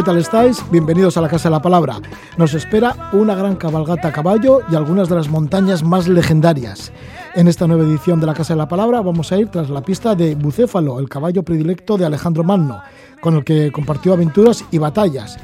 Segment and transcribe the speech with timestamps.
[0.00, 0.64] ¿qué tal estáis?
[0.70, 2.00] Bienvenidos a la Casa de la Palabra.
[2.38, 6.90] Nos espera una gran cabalgata a caballo y algunas de las montañas más legendarias.
[7.34, 9.82] En esta nueva edición de la Casa de la Palabra vamos a ir tras la
[9.82, 12.80] pista de Bucéfalo, el caballo predilecto de Alejandro Magno,
[13.20, 15.36] con el que compartió aventuras y batallas.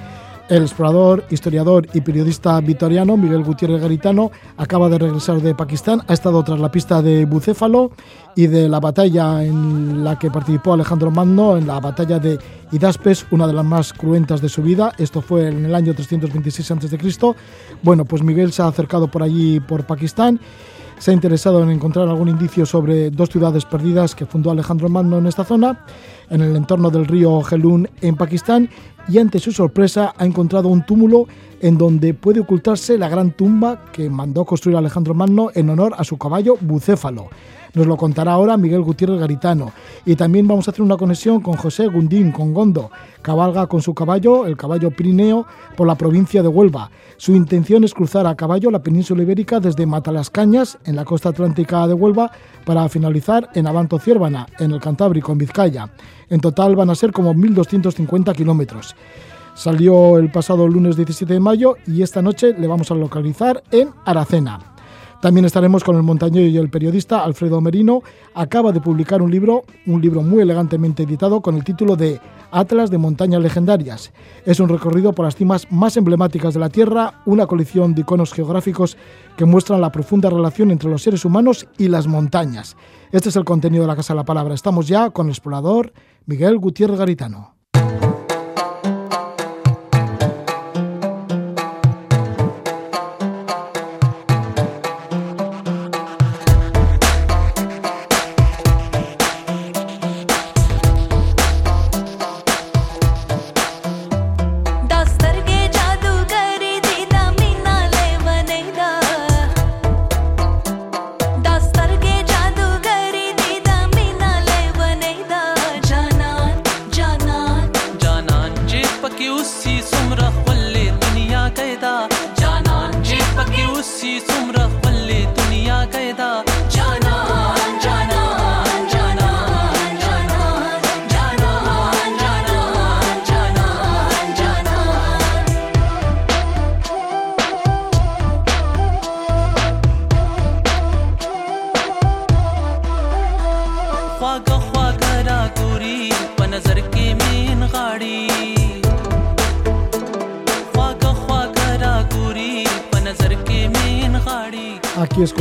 [0.48, 6.12] El explorador, historiador y periodista vitoriano Miguel Gutiérrez Garitano acaba de regresar de Pakistán, ha
[6.12, 7.91] estado tras la pista de Bucéfalo
[8.36, 12.38] y de la batalla en la que participó Alejandro Magno, en la batalla de
[12.70, 14.92] Hidaspes, una de las más cruentas de su vida.
[14.98, 16.98] Esto fue en el año 326 a.C.
[17.83, 20.39] Bueno, pues Miguel se ha acercado por allí, por Pakistán
[20.98, 25.19] se ha interesado en encontrar algún indicio sobre dos ciudades perdidas que fundó Alejandro Magno
[25.19, 25.84] en esta zona,
[26.30, 28.69] en el entorno del río Gelun en Pakistán,
[29.08, 31.27] y ante su sorpresa ha encontrado un túmulo
[31.60, 36.05] en donde puede ocultarse la gran tumba que mandó construir Alejandro Magno en honor a
[36.05, 37.28] su caballo Bucéfalo.
[37.77, 39.70] Nos lo contará ahora Miguel Gutiérrez Garitano.
[40.06, 42.91] Y también vamos a hacer una conexión con José Gundín, con Gondo.
[43.20, 45.46] Cabalga con su caballo, el caballo Pirineo,
[45.77, 46.91] por la provincia de Huelva.
[47.18, 51.86] Su intención es cruzar a caballo la península ibérica desde Matalascañas, en la costa atlántica
[51.86, 52.30] de Huelva,
[52.64, 55.90] para finalizar en Abanto Ciervana, en el Cantábrico, en Vizcaya.
[56.30, 58.96] En total van a ser como 1.250 kilómetros.
[59.55, 63.90] Salió el pasado lunes 17 de mayo y esta noche le vamos a localizar en
[64.06, 64.75] Aracena.
[65.20, 68.03] También estaremos con el montañero y el periodista Alfredo Merino.
[68.34, 72.91] Acaba de publicar un libro, un libro muy elegantemente editado con el título de Atlas
[72.91, 74.12] de Montañas Legendarias.
[74.45, 78.33] Es un recorrido por las cimas más emblemáticas de la Tierra, una colección de iconos
[78.33, 78.96] geográficos
[79.36, 82.77] que muestran la profunda relación entre los seres humanos y las montañas.
[83.11, 84.55] Este es el contenido de la Casa de la Palabra.
[84.55, 85.92] Estamos ya con el explorador
[86.27, 87.55] Miguel Gutiérrez Garitano.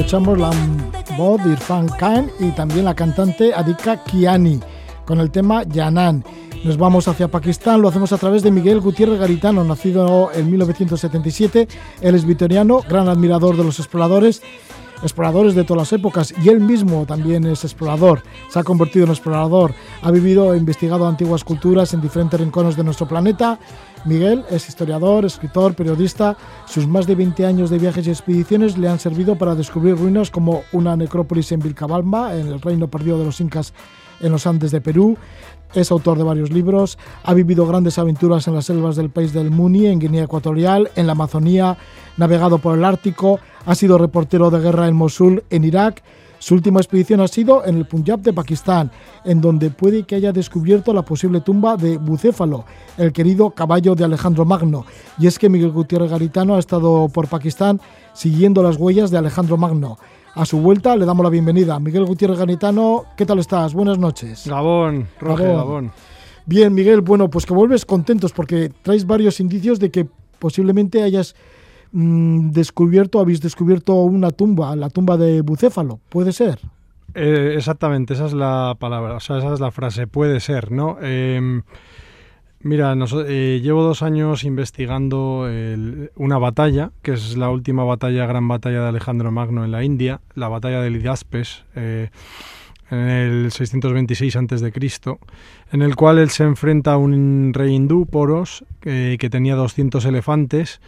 [0.05, 0.51] Escuchamos la
[1.17, 4.59] voz de Irfan Khan y también la cantante Adika Kiani
[5.03, 6.23] con el tema Yanan.
[6.63, 11.67] Nos vamos hacia Pakistán, lo hacemos a través de Miguel Gutiérrez Garitano, nacido en 1977.
[12.01, 14.43] Él es vitoriano, gran admirador de los exploradores,
[15.01, 18.21] exploradores de todas las épocas, y él mismo también es explorador.
[18.49, 19.73] Se ha convertido en explorador,
[20.03, 23.57] ha vivido e investigado antiguas culturas en diferentes rincones de nuestro planeta
[24.05, 26.37] Miguel es historiador, escritor, periodista.
[26.67, 30.29] Sus más de 20 años de viajes y expediciones le han servido para descubrir ruinas
[30.29, 33.73] como una necrópolis en Vilcabamba, en el reino perdido de los incas
[34.21, 35.17] en los Andes de Perú.
[35.73, 39.49] Es autor de varios libros, ha vivido grandes aventuras en las selvas del país del
[39.49, 41.75] Muni, en Guinea Ecuatorial, en la Amazonía,
[42.15, 46.03] navegado por el Ártico, ha sido reportero de guerra en Mosul, en Irak
[46.39, 48.91] su última expedición ha sido en el Punjab de Pakistán,
[49.23, 52.65] en donde puede que haya descubierto la posible tumba de Bucéfalo,
[52.97, 54.85] el querido caballo de Alejandro Magno.
[55.17, 57.79] Y es que Miguel Gutiérrez Garitano ha estado por Pakistán
[58.13, 59.97] siguiendo las huellas de Alejandro Magno.
[60.35, 61.79] A su vuelta le damos la bienvenida.
[61.79, 63.73] Miguel Gutiérrez Garitano, ¿qué tal estás?
[63.73, 64.47] Buenas noches.
[64.47, 65.91] Gabón, Roger, Gabón.
[66.45, 70.07] Bien, Miguel, bueno, pues que vuelves contentos porque traes varios indicios de que
[70.37, 71.35] posiblemente hayas
[71.91, 76.59] Mm, descubierto, habéis descubierto una tumba, la tumba de Bucéfalo, ¿puede ser?
[77.13, 80.97] Eh, exactamente, esa es la palabra, o sea, esa es la frase, puede ser, ¿no?
[81.01, 81.63] Em,
[82.59, 82.93] mira,
[83.27, 85.47] eh, llevo dos años investigando
[86.15, 90.19] una batalla, que es la última batalla, gran batalla de Alejandro Magno en la India,
[90.33, 92.09] la batalla de Lidaspes, eh,
[92.91, 94.73] en el 626 a.C.,
[95.71, 100.81] en el cual él se enfrenta a un rey hindú, Poros, que tenía 200 elefantes,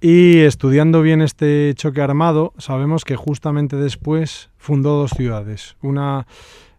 [0.00, 5.76] y estudiando bien este choque armado, sabemos que justamente después fundó dos ciudades.
[5.80, 6.26] Una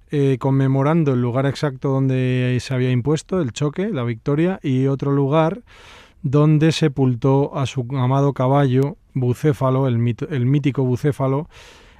[0.09, 5.11] eh, conmemorando el lugar exacto donde se había impuesto el choque, la victoria, y otro
[5.11, 5.63] lugar
[6.21, 11.49] donde sepultó a su amado caballo, Bucéfalo, el, mítico Bucéfalo,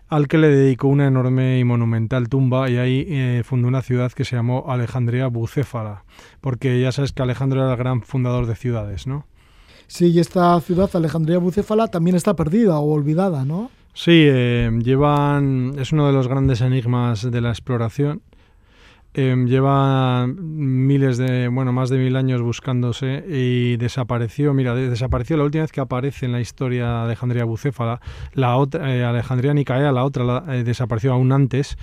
[0.08, 4.12] al que le dedicó una enorme y monumental tumba y ahí eh, fundó una ciudad
[4.12, 6.06] que se llamó Alejandría Bucéfala,
[6.42, 9.26] porque ya sabes que Alejandro era el gran fundador de ciudades, ¿no?
[9.88, 13.72] Sí, y esta ciudad, Alejandría Bucéfala, también está perdida o olvidada, ¿no?
[13.94, 18.22] Sí, eh, llevan, es uno de los grandes enigmas de la exploración.
[19.20, 25.44] Eh, lleva miles de, bueno, más de mil años buscándose y desapareció, mira, desapareció la
[25.46, 28.00] última vez que aparece en la historia Alejandría Bucéfala,
[28.34, 31.80] la otra, eh, Alejandría Nicaea, la otra eh, desapareció aún antes,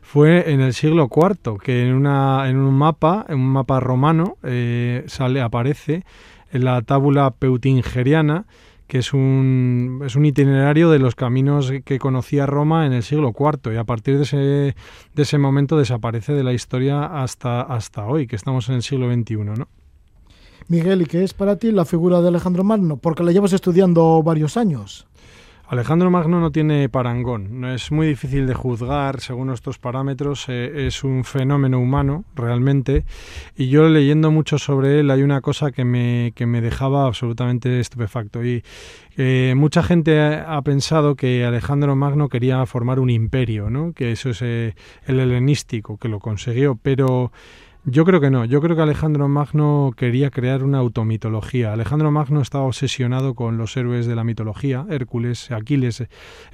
[0.00, 4.38] fue en el siglo IV, que en, una, en un mapa, en un mapa romano,
[4.42, 6.04] eh, sale, aparece
[6.52, 8.46] la tábula peutingeriana,
[8.86, 13.34] que es un, es un itinerario de los caminos que conocía Roma en el siglo
[13.38, 18.06] IV y a partir de ese, de ese momento desaparece de la historia hasta, hasta
[18.06, 19.68] hoy, que estamos en el siglo XXI, ¿no?
[20.68, 22.98] Miguel, ¿y qué es para ti la figura de Alejandro Magno?
[22.98, 25.07] Porque la llevas estudiando varios años.
[25.68, 30.86] Alejandro Magno no tiene parangón, no es muy difícil de juzgar según nuestros parámetros, eh,
[30.86, 33.04] es un fenómeno humano realmente
[33.54, 37.80] y yo leyendo mucho sobre él hay una cosa que me, que me dejaba absolutamente
[37.80, 38.64] estupefacto y
[39.18, 43.92] eh, mucha gente ha, pensado que Alejandro Magno quería formar un imperio, ¿no?
[43.92, 44.74] que eso es eh,
[45.04, 47.30] el helenístico, que lo consiguió, pero
[47.90, 48.44] yo creo que no.
[48.44, 51.72] Yo creo que Alejandro Magno quería crear una automitología.
[51.72, 56.04] Alejandro Magno estaba obsesionado con los héroes de la mitología, Hércules, Aquiles.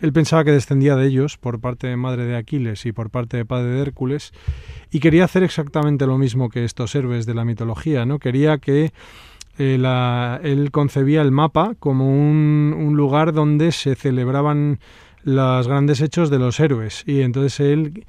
[0.01, 3.37] Él pensaba que descendía de ellos por parte de madre de Aquiles y por parte
[3.37, 4.33] de padre de Hércules
[4.91, 8.19] y quería hacer exactamente lo mismo que estos héroes de la mitología, ¿no?
[8.19, 8.93] Quería que
[9.59, 14.79] eh, él concebía el mapa como un, un lugar donde se celebraban
[15.25, 18.05] los grandes hechos de los héroes y entonces él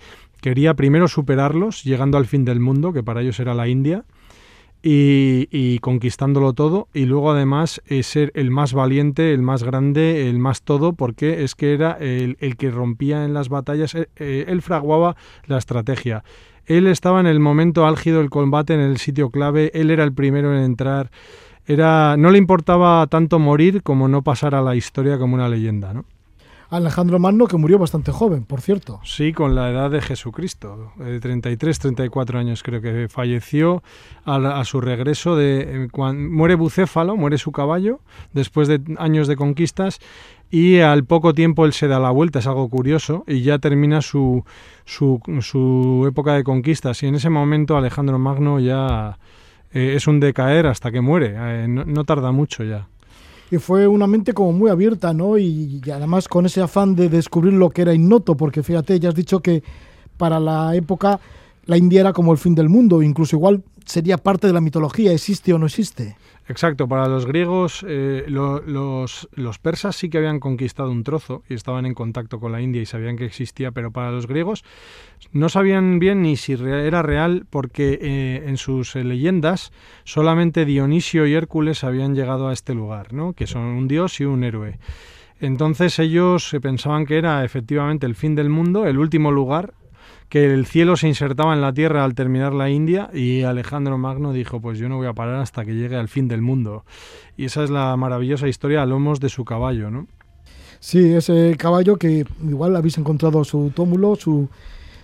[0.45, 4.05] quería primero superarlos, llegando al fin del mundo, que para ellos era la India,
[4.83, 10.37] y, conquistándolo todo, y luego además eh, ser el más valiente, el más grande, el
[10.37, 14.61] más todo, porque es que era el, que rompía en las batallas, eh, eh, él
[14.61, 15.15] fraguaba
[15.47, 16.23] la estrategia.
[16.67, 20.13] Él estaba en el momento álgido del combate, en el sitio clave, él era el
[20.13, 21.09] primero en entrar.
[21.65, 25.91] Era, no le importaba tanto morir como no pasar a la historia como una leyenda,
[25.91, 26.05] ¿no?
[26.69, 28.99] Alejandro Magno, que murió bastante joven, por cierto.
[29.03, 33.83] Sí, con la edad de Jesucristo, de 33, 34 años creo que falleció
[34.25, 35.87] a, su regreso de...
[35.91, 37.99] Cuando, muere Bucéfalo, muere su caballo,
[38.33, 39.99] después de años de conquistas,
[40.49, 44.01] y al poco tiempo él se da la vuelta, es algo curioso, y ya termina
[44.01, 44.43] su,
[44.85, 49.17] su, su época de conquistas, y en ese momento Alejandro Magno ya
[49.71, 52.87] eh, es un decaer hasta que muere, eh, no tarda mucho ya
[53.51, 55.37] y fue una mente como muy abierta, ¿no?
[55.37, 59.15] Y, además con ese afán de descubrir lo que era ignoto, porque fíjate, ya has
[59.15, 59.63] dicho que
[60.17, 61.19] para la época
[61.65, 65.11] la India era como el fin del mundo, incluso igual sería parte de la mitología,
[65.11, 66.15] existe o no existe.
[66.47, 71.87] Exacto, para los griegos, eh, los, persas sí que habían conquistado un trozo y estaban
[71.87, 74.63] en contacto con la India y sabían que existía, pero para los griegos
[75.31, 79.71] no sabían bien ni si era real porque eh, en sus eh, leyendas
[80.03, 83.33] solamente Dionisio y Hércules habían llegado a este lugar, ¿no?
[83.33, 84.77] que son un dios y un héroe.
[85.39, 89.73] Entonces ellos pensaban que era efectivamente el fin del mundo, el último lugar
[90.29, 94.33] que el cielo se insertaba en la tierra al terminar la India y Alejandro Magno
[94.33, 96.85] dijo, pues yo no voy a parar hasta que llegue al fin del mundo.
[97.37, 100.07] Y esa es la maravillosa historia a lomos de su caballo, ¿no?
[100.79, 104.49] Sí, ese caballo que igual habéis encontrado su túmulo, su,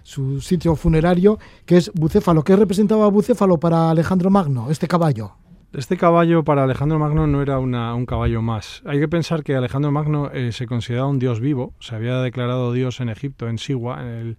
[0.03, 2.43] su sitio funerario, que es Bucéfalo.
[2.43, 5.33] ¿Qué representaba Bucéfalo para Alejandro Magno, este caballo?
[5.73, 8.81] Este caballo para Alejandro Magno no era un caballo más.
[8.85, 12.73] Hay que pensar que Alejandro Magno eh, se consideraba un dios vivo, se había declarado
[12.73, 14.37] dios en Egipto, en Siwa, en el,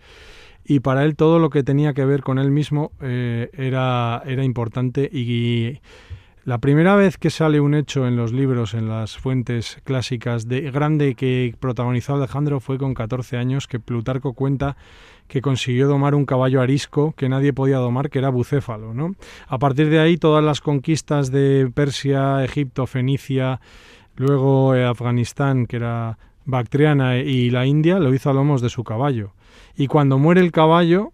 [0.65, 4.45] y para él todo lo que tenía que ver con él mismo eh, era, era
[4.45, 5.81] importante y,
[6.45, 10.73] la primera vez que sale un hecho en los libros, en las fuentes clásicas de
[10.73, 14.77] grande que protagonizó Alejandro fue con 14 años que Plutarco cuenta
[15.29, 18.93] que consiguió domar un caballo arisco que nadie podía domar, que era bucéfalo.
[18.93, 19.15] ¿no?
[19.47, 23.61] A partir de ahí, todas las conquistas de Persia, Egipto, Fenicia,
[24.17, 28.83] luego eh, Afganistán, que era Bactriana, y la India, lo hizo a lomos de su
[28.83, 29.33] caballo.
[29.77, 31.13] Y cuando muere el caballo,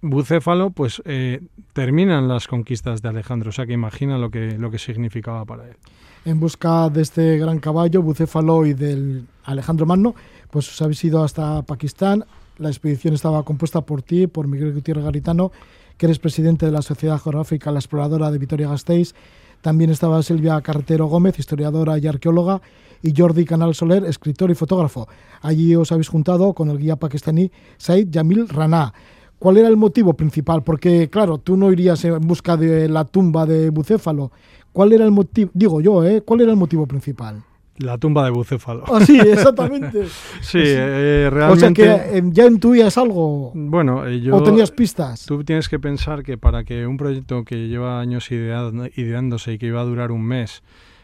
[0.00, 1.40] Bucéfalo, pues eh,
[1.72, 3.50] terminan las conquistas de Alejandro.
[3.50, 5.76] O sea que imagina lo que, lo que significaba para él.
[6.24, 10.14] En busca de este gran caballo, Bucéfalo y del Alejandro Magno,
[10.50, 12.24] pues os habéis ido hasta Pakistán.
[12.58, 15.52] La expedición estaba compuesta por ti, por Miguel Gutiérrez Garitano,
[15.96, 19.14] que eres presidente de la Sociedad Geográfica La Exploradora de Vitoria-Gasteiz.
[19.62, 22.60] También estaba Silvia Carretero Gómez, historiadora y arqueóloga,
[23.02, 25.08] y Jordi Canal Soler, escritor y fotógrafo.
[25.40, 28.92] Allí os habéis juntado con el guía pakistaní Said Jamil Rana.
[29.38, 30.62] ¿Cuál era el motivo principal?
[30.62, 34.30] Porque, claro, tú no irías en busca de la tumba de Bucéfalo.
[34.72, 35.50] ¿Cuál era el motivo?
[35.52, 36.22] Digo yo, ¿eh?
[36.22, 37.42] ¿Cuál era el motivo principal?
[37.78, 38.84] La tumba de Bucéfalo.
[38.86, 40.06] Ah, sí, exactamente.
[40.40, 41.64] sí, eh, realmente...
[41.64, 43.50] O sea que eh, ya intuías algo.
[43.54, 44.36] Bueno, eh, yo...
[44.36, 45.26] ¿O tenías pistas?
[45.26, 49.66] Tú tienes que pensar que para que un proyecto que lleva años ideándose y que
[49.66, 50.62] iba a durar un mes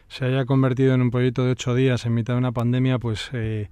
[0.09, 3.31] se haya convertido en un proyecto de ocho días en mitad de una pandemia, pues
[3.33, 3.69] eh,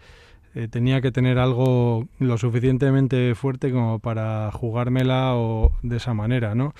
[0.54, 6.54] eh, tenía que tener algo lo suficientemente fuerte como para jugármela o de esa manera,
[6.54, 6.74] ¿no?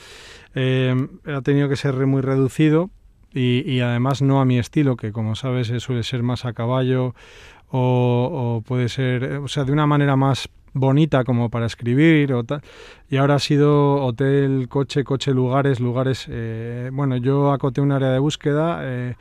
[0.55, 0.95] Eh,
[1.27, 2.91] ha tenido que ser muy reducido
[3.35, 7.15] y, además no a mi estilo, que como sabes suele ser más a caballo
[7.69, 10.49] o, puede ser, o sea, de una manera más
[10.79, 12.35] bonita como para escribir.
[13.11, 16.29] Y ahora ha sido hotel, coche, coche, lugares, lugares.
[16.93, 19.15] bueno, yo acoté un área de búsqueda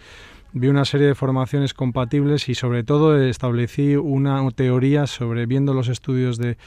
[0.57, 5.89] vi una serie de formaciones compatibles y sobre todo establecí una teoría sobre viendo los
[5.89, 6.57] estudios de,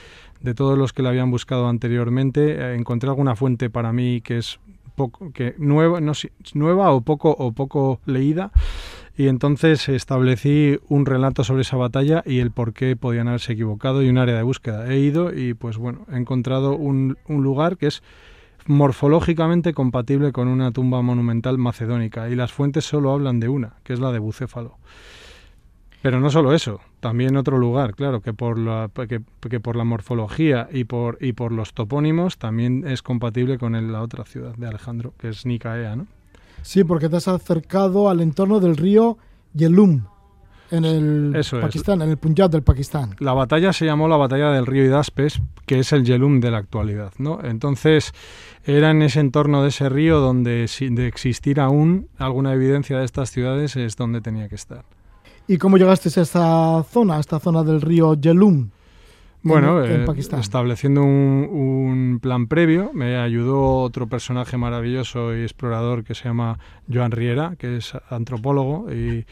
[0.42, 4.38] de todos los que la habían buscado anteriormente, eh, encontré alguna fuente para mí que
[4.38, 4.60] es
[4.94, 6.00] poco, que nueva,
[6.52, 8.50] nueva o poco o poco leída
[9.18, 14.00] y entonces establecí un relato sobre esa batalla y el por qué podían haberse equivocado
[14.00, 14.86] y un área de búsqueda.
[14.88, 18.00] He ido y pues bueno, he encontrado un, un lugar que es
[18.66, 23.92] morfológicamente compatible con una tumba monumental macedónica y las fuentes solo hablan de una, que
[23.92, 24.78] es la de Bucéfalo.
[26.00, 30.68] Pero no solo eso, también otro lugar, claro, que por la, que, por la morfología
[30.70, 35.12] y por, y por los topónimos también es compatible con la otra ciudad de Alejandro,
[35.18, 36.06] que es Nicaea, ¿no?
[36.62, 39.18] Sí, porque te has acercado al entorno del río
[39.54, 40.02] Yelum,
[40.70, 43.16] en el Pakistán, en el Punjab del Pakistán.
[43.20, 46.58] La batalla se llamó la batalla del río Hidaspes, que es el Yelum de la
[46.58, 47.40] actualidad, ¿no?
[47.42, 48.12] Entonces,
[48.64, 53.30] era en ese entorno de ese río donde de existir aún alguna evidencia de estas
[53.30, 54.84] ciudades es donde tenía que estar.
[55.46, 58.68] ¿Y cómo llegaste a esta zona, a esta zona del río Yelum?
[59.48, 60.06] Bueno, eh,
[60.38, 66.58] estableciendo un, un, plan previo, me ayudó otro personaje maravilloso y explorador que se llama
[66.92, 69.24] Joan Riera, que es antropólogo y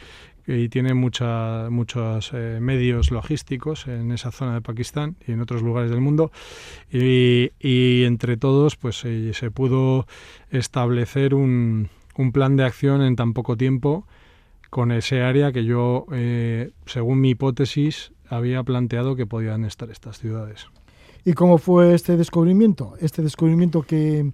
[0.47, 5.63] y tiene mucha, muchos eh, medios logísticos en esa zona de Pakistán y en otros
[5.63, 6.31] lugares del mundo.
[6.91, 10.07] Y, y entre todos pues eh, se pudo
[10.51, 14.07] establecer un, un, plan de acción en tan poco tiempo
[14.71, 20.19] con ese área que yo, eh, según mi hipótesis, había planteado que podían estar estas
[20.19, 20.67] ciudades.
[21.25, 22.95] ¿Y cómo fue este descubrimiento?
[23.01, 24.33] Este descubrimiento que,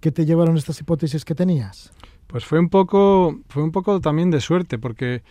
[0.00, 1.92] que te llevaron estas hipótesis que tenías.
[2.28, 5.22] Pues fue un poco, fue un poco también de suerte, porque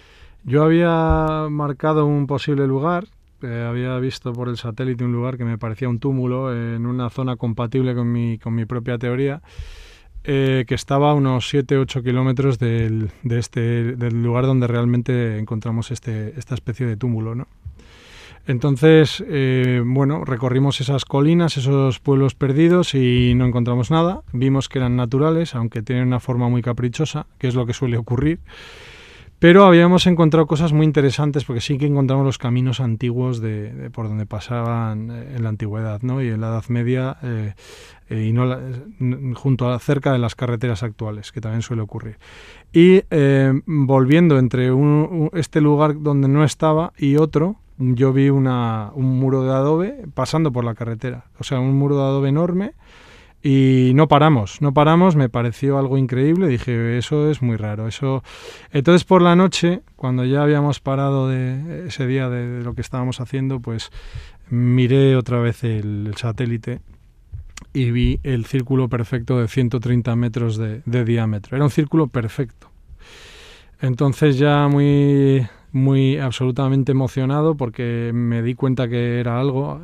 [0.44, 3.08] yo había marcado un posible lugar,
[3.44, 7.10] eh, había visto por el satélite un lugar que me parecía un túmulo en una
[7.10, 9.42] zona compatible con mi, con mi propia teoría,
[10.24, 13.60] eh, que estaba a unos 7-8 kilómetros del, de este,
[13.96, 17.48] del lugar donde realmente encontramos este, esta especie de túmulo, ¿no?
[18.48, 24.24] Entonces, eh, bueno, recorrimos esas colinas, esos pueblos perdidos y no encontramos nada.
[24.32, 27.98] Vimos que eran naturales, aunque tienen una forma muy caprichosa, que es lo que suele
[27.98, 28.40] ocurrir.
[29.40, 34.08] Pero habíamos encontrado cosas muy interesantes porque sí que encontramos los caminos antiguos de, por
[34.08, 36.24] donde pasaban eh, en la antigüedad ¿no?
[36.24, 37.54] y en la Edad Media eh,
[38.10, 38.58] y no
[39.36, 42.18] junto a cerca de las carreteras actuales, que también suele ocurrir.
[42.72, 43.02] Y
[43.66, 44.72] volviendo entre
[45.34, 50.52] este lugar donde no estaba y otro, yo vi una, un muro de adobe pasando
[50.52, 51.26] por la carretera.
[51.40, 52.74] O sea, un muro de adobe enorme
[53.44, 58.24] y no paramos, no paramos, me pareció algo increíble, dije, eso es muy raro, eso...
[58.72, 63.22] Entonces por la noche, cuando ya habíamos parado de ese día de, lo que estábamos
[63.22, 63.92] haciendo, pues
[64.50, 66.82] miré otra vez el, satélite
[67.74, 71.56] y vi el círculo perfecto de 130 metros de, de diámetro.
[71.56, 72.72] Era un círculo perfecto.
[73.80, 79.82] Entonces ya muy muy absolutamente emocionado porque me di cuenta que era algo.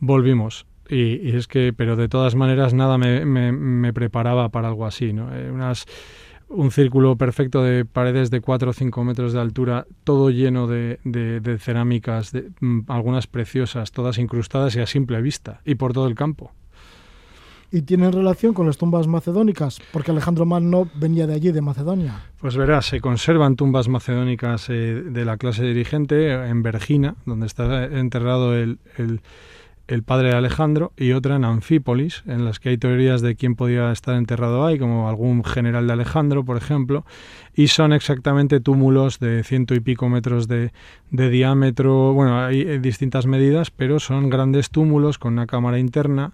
[0.00, 0.66] Volvimos.
[0.88, 5.28] Y, es que, pero de todas maneras, nada me, me, preparaba para algo así, ¿no?
[5.32, 5.52] Eh,
[6.48, 10.98] un círculo perfecto de paredes de 4 o 5 metros de altura, todo lleno de,
[11.04, 16.08] de, cerámicas, de, mm, algunas preciosas, todas incrustadas y a simple vista, y por todo
[16.08, 16.52] el campo
[17.72, 22.20] y tienen relación con las tumbas macedónicas, porque Alejandro Magno venía de allí, de Macedonia.
[22.40, 27.84] Pues verás, se conservan tumbas macedónicas eh, de la clase dirigente en Vergina, donde está
[27.84, 33.22] enterrado el, el, padre de Alejandro, y otra en Anfípolis, en las que hay teorías
[33.22, 37.04] de quién podía estar enterrado ahí, como algún general de Alejandro, por ejemplo,
[37.54, 40.72] y son exactamente túmulos de ciento y pico metros de,
[41.10, 46.32] de diámetro, bueno, hay distintas medidas, pero son grandes túmulos con una cámara interna,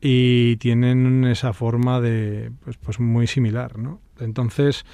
[0.00, 4.00] y tienen esa forma de pues, pues muy similar, ¿no?
[4.20, 4.84] Entonces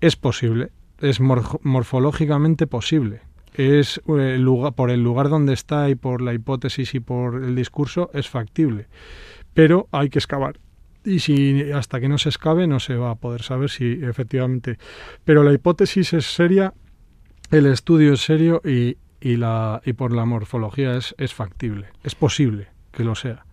[0.00, 3.20] es posible, es morfológicamente posible.
[3.54, 7.54] Es eh, lugar, por el lugar donde está y por la hipótesis y por el
[7.54, 8.86] discurso es factible,
[9.52, 10.58] pero hay que excavar.
[11.04, 14.78] Y si hasta que no se excave no se va a poder saber si efectivamente.
[15.24, 16.72] Pero la hipótesis es seria
[17.52, 22.14] el estudio es serio y, y, la, y por la morfología es, es factible, es
[22.14, 23.44] posible que lo sea.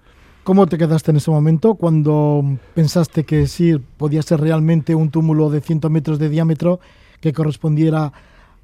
[0.49, 5.51] ¿Cómo te quedaste en ese momento cuando pensaste que sí podía ser realmente un túmulo
[5.51, 6.79] de 100 metros de diámetro
[7.21, 8.11] que correspondiera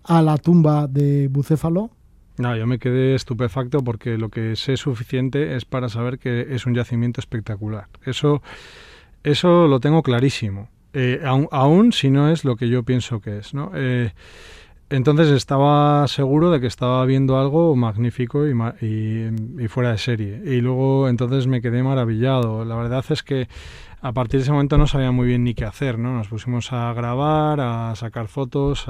[0.04, 1.92] a la tumba de Bucéfalo?
[2.39, 6.65] No, yo me quedé estupefacto porque lo que sé suficiente es para saber que es
[6.65, 7.86] un yacimiento espectacular.
[8.04, 8.42] Eso,
[9.24, 10.70] eso lo tengo clarísimo.
[10.94, 13.70] Eh, aún, si no es lo que yo pienso que es, ¿no?
[13.75, 14.12] Eh,
[14.89, 18.51] entonces estaba seguro de que estaba viendo algo magnífico y,
[18.82, 20.42] y, fuera de serie.
[20.46, 22.65] Y luego entonces me quedé maravillado.
[22.65, 23.48] La verdad es que
[24.01, 26.15] a partir de ese momento no sabía muy bien ni qué hacer, ¿no?
[26.15, 28.88] Nos pusimos a grabar, a sacar fotos,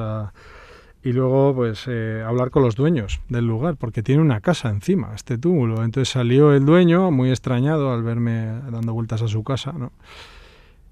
[1.02, 5.14] y luego pues eh, hablar con los dueños del lugar, porque tiene una casa encima,
[5.16, 5.84] este túmulo.
[5.84, 9.94] Entonces salió el dueño, muy extrañado al verme dando vueltas a su casa, ¿no?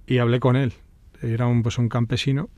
[0.05, 0.73] Y hablé con él.
[1.21, 2.49] Era un, pues un campesino.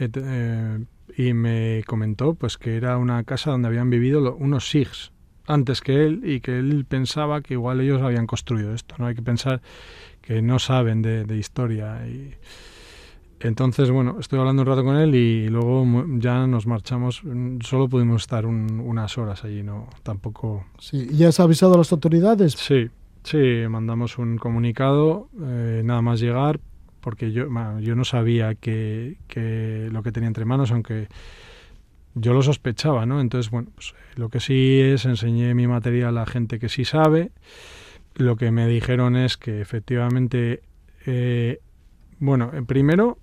[0.00, 0.84] Eh,
[1.16, 5.12] y me comentó pues que era una casa donde habían vivido unos Sikhs
[5.46, 8.94] antes que él y que él pensaba que igual ellos habían construido esto.
[8.98, 9.60] No hay que pensar
[10.20, 12.34] que no saben de, historia y
[13.40, 15.84] entonces bueno estoy hablando un rato con él y luego
[16.18, 17.22] ya nos marchamos.
[17.60, 20.64] Solo pudimos estar unas horas allí, no tampoco.
[20.78, 21.08] Sí.
[21.12, 22.52] ¿Ya has avisado a las autoridades?
[22.52, 22.88] Sí,
[23.24, 23.64] sí.
[23.68, 26.60] Mandamos un comunicado eh, nada más llegar
[27.02, 27.48] porque yo,
[27.80, 29.16] yo no sabía que,
[29.90, 31.08] lo que tenía entre manos, aunque
[32.14, 33.20] yo lo sospechaba, ¿no?
[33.20, 37.32] Entonces, bueno, pues, lo que sí es, enseñé mi material a gente que sí sabe.
[38.14, 40.62] Lo que me dijeron es que efectivamente,
[41.06, 41.58] eh,
[42.18, 43.18] bueno, eh, primero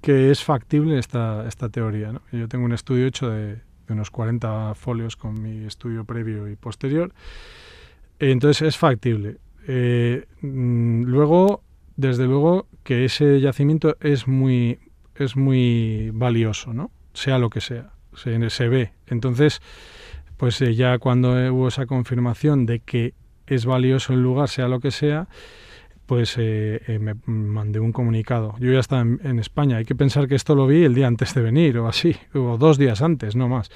[0.00, 2.22] que es factible esta, esta teoría, ¿no?
[2.32, 3.58] Yo tengo un estudio hecho de,
[3.88, 7.12] unos 40 folios con mi estudio previo y posterior.
[8.20, 9.38] Entonces es factible.
[9.66, 11.64] Eh, mm, luego
[12.00, 14.78] desde luego que ese yacimiento es muy,
[15.14, 16.90] es muy valioso, ¿no?
[17.12, 18.92] Sea lo que sea, se, se ve.
[19.06, 19.60] Entonces,
[20.36, 23.12] pues eh, ya cuando hubo esa confirmación de que
[23.46, 25.28] es valioso el lugar, sea lo que sea,
[26.06, 28.54] pues eh, eh, me mandé un comunicado.
[28.58, 29.76] Yo ya estaba en, España.
[29.76, 32.56] Hay que pensar que esto lo vi el día antes de venir o así, o
[32.56, 33.70] dos días antes, no más.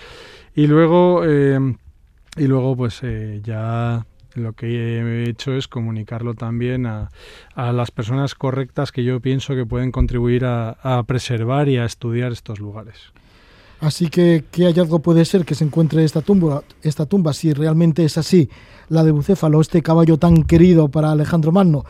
[0.55, 3.03] Y luego, y luego pues
[3.43, 7.11] ya lo que he hecho es comunicarlo también a,
[7.57, 12.61] las personas correctas que yo pienso que pueden contribuir a, preservar y a estudiar estos
[12.61, 13.13] lugares.
[13.81, 18.05] Así que, ¿qué hallazgo puede ser que se encuentre esta tumba, esta tumba, si realmente
[18.05, 18.49] es así,
[18.89, 21.85] la de Bucéfalo, este caballo tan querido para Alejandro Magno?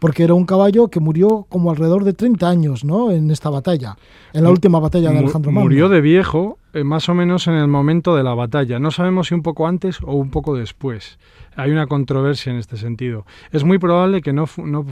[0.00, 3.12] Porque era un caballo que murió como alrededor de 30 años, ¿no?
[3.12, 3.96] En esta batalla,
[4.32, 5.68] en la última batalla de Alejandro Magno.
[5.68, 8.78] Murió de viejo, eh, más o menos en el momento de la batalla.
[8.78, 11.18] No sabemos si un poco antes o un poco después.
[11.54, 13.26] Hay una controversia en este sentido.
[13.52, 14.86] Es muy probable que no, no,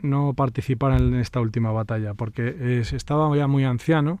[0.00, 4.20] no, participara en esta última batalla, porque estaba ya muy anciano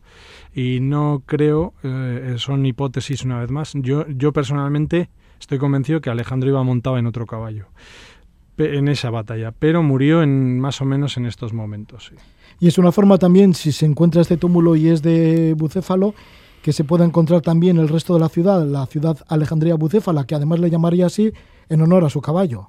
[0.52, 3.74] y no creo, eh, son hipótesis una vez más.
[3.74, 7.66] Yo, yo personalmente estoy convencido que Alejandro iba montado en otro caballo
[8.58, 12.12] en esa batalla, pero murió en más o menos en estos momentos.
[12.60, 16.14] Y es una forma también, si se encuentra este túmulo y es de Bucéfalo,
[16.62, 20.34] que se pueda encontrar también el resto de la ciudad, la ciudad Alejandría Bucéfala, que
[20.34, 21.32] además le llamaría así
[21.68, 22.68] en honor a su caballo.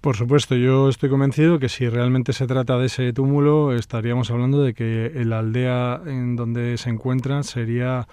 [0.00, 4.62] Por supuesto, yo estoy convencido que si realmente se trata de ese túmulo, estaríamos hablando
[4.62, 8.06] de que la aldea en donde se encuentra sería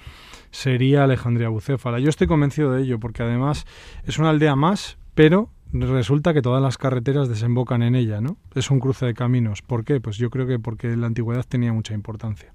[0.50, 2.00] sería Alejandría Bucéfala.
[2.00, 3.68] Yo estoy convencido de ello porque además
[4.06, 5.50] es una aldea más, pero
[5.82, 8.38] resulta que todas las carreteras desembocan en ella, ¿no?
[8.54, 9.62] Es un cruce de caminos.
[9.62, 10.00] ¿Por qué?
[10.00, 12.54] Pues yo creo que porque la antigüedad tenía mucha importancia.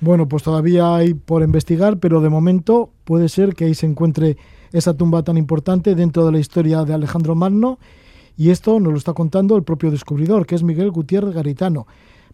[0.00, 4.36] Bueno, pues todavía hay por investigar, pero de momento puede ser que ahí se encuentre
[4.72, 7.78] esa tumba tan importante dentro de la historia de Alejandro Magno.
[8.36, 11.86] Y esto nos lo está contando el propio descubridor, que es Miguel Gutiérrez Garitano,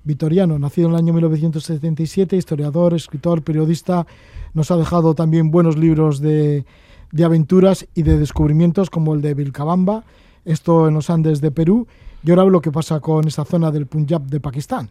[0.05, 4.07] vitoriano, nacido en el año 1977, historiador, escritor, periodista.
[4.55, 6.65] Nos ha dejado también buenos libros de,
[7.13, 10.05] de aventuras y de descubrimientos como el de Vilcabamba,
[10.45, 11.87] esto en los Andes de Perú,
[12.25, 14.91] y ahora lo que pasa con esa zona del Punjab de Pakistán.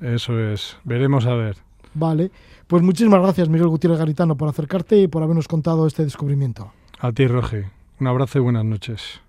[0.00, 1.56] Eso es, veremos a ver.
[1.94, 2.30] Vale,
[2.66, 6.72] pues muchísimas gracias Miguel Gutiérrez Garitano por acercarte y por habernos contado este descubrimiento.
[6.98, 7.70] A ti, Roge.
[7.98, 9.20] Un abrazo y buenas noches.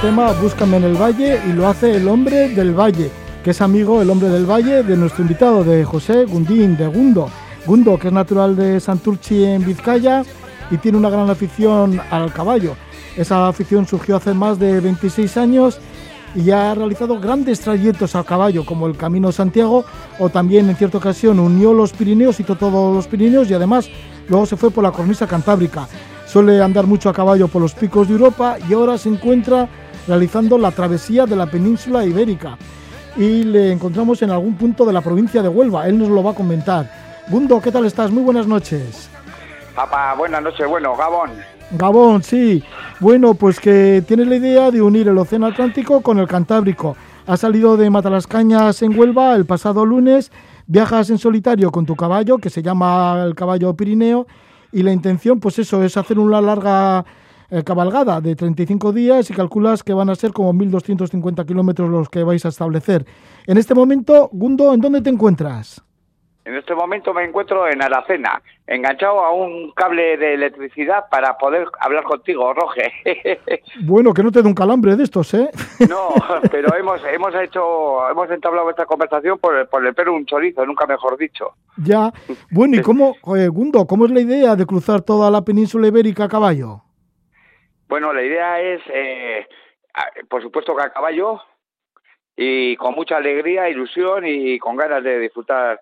[0.00, 3.10] Tema Búscame en el Valle y lo hace el hombre del Valle,
[3.42, 7.30] que es amigo, el hombre del Valle, de nuestro invitado, de José Gundín, de Gundo.
[7.64, 10.22] Gundo, que es natural de Santurchi en Vizcaya
[10.70, 12.76] y tiene una gran afición al caballo.
[13.16, 15.78] Esa afición surgió hace más de 26 años
[16.34, 19.84] y ha realizado grandes trayectos a caballo, como el Camino Santiago,
[20.18, 23.88] o también en cierta ocasión unió los Pirineos, hizo todos los Pirineos y además
[24.28, 25.88] luego se fue por la cornisa cantábrica.
[26.26, 29.68] Suele andar mucho a caballo por los picos de Europa y ahora se encuentra
[30.06, 32.56] realizando la travesía de la península ibérica.
[33.16, 36.32] Y le encontramos en algún punto de la provincia de Huelva, él nos lo va
[36.32, 36.90] a comentar.
[37.28, 38.10] Gundo, ¿qué tal estás?
[38.10, 39.08] Muy buenas noches.
[39.74, 41.30] Papá, buenas noches, bueno, Gabón.
[41.72, 42.62] Gabón, sí.
[43.00, 46.96] Bueno, pues que tienes la idea de unir el Océano Atlántico con el Cantábrico.
[47.26, 50.30] Has salido de Matalascañas en Huelva el pasado lunes,
[50.66, 54.26] viajas en solitario con tu caballo, que se llama el caballo Pirineo,
[54.70, 57.04] y la intención, pues eso, es hacer una larga
[57.50, 62.08] eh, cabalgada de 35 días y calculas que van a ser como 1.250 kilómetros los
[62.08, 63.04] que vais a establecer.
[63.46, 65.82] En este momento, Gundo, ¿en dónde te encuentras?
[66.46, 71.66] En este momento me encuentro en Aracena, enganchado a un cable de electricidad para poder
[71.80, 72.92] hablar contigo, Roge.
[73.82, 75.50] Bueno, que no te dé un calambre de estos, ¿eh?
[75.90, 76.10] No,
[76.48, 80.86] pero hemos hemos hecho hemos entablado esta conversación por, por el pelo un chorizo, nunca
[80.86, 81.50] mejor dicho.
[81.78, 82.12] Ya.
[82.52, 86.24] Bueno, ¿y cómo, eh, Gundo, cómo es la idea de cruzar toda la península ibérica
[86.24, 86.85] a caballo?
[87.88, 89.46] Bueno, la idea es, eh,
[90.28, 91.40] por supuesto que a caballo
[92.36, 95.80] y con mucha alegría, ilusión y con ganas de disfrutar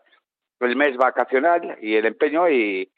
[0.61, 2.91] el mes vacacional y el empeño y,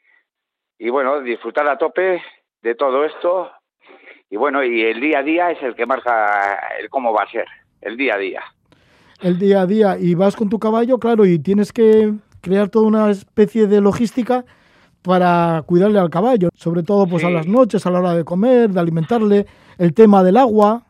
[0.77, 2.21] y bueno, disfrutar a tope
[2.61, 3.51] de todo esto
[4.29, 7.31] y bueno, y el día a día es el que marca el cómo va a
[7.31, 7.45] ser,
[7.81, 8.43] el día a día.
[9.21, 12.87] El día a día y vas con tu caballo, claro, y tienes que crear toda
[12.87, 14.45] una especie de logística
[15.07, 18.69] para cuidarle al caballo, sobre todo pues a las noches, a la hora de comer,
[18.69, 19.45] de alimentarle,
[19.79, 20.83] el tema del agua.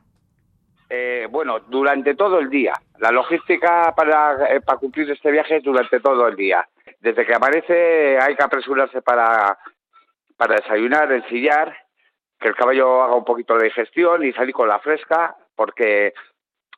[0.89, 2.73] Eh, bueno, durante todo el día.
[2.99, 6.67] La logística para, eh, para cumplir este viaje es durante todo el día.
[6.99, 9.57] Desde que aparece hay que apresurarse para,
[10.35, 11.75] para desayunar, ensillar,
[12.39, 16.13] que el caballo haga un poquito de digestión y salir con la fresca, porque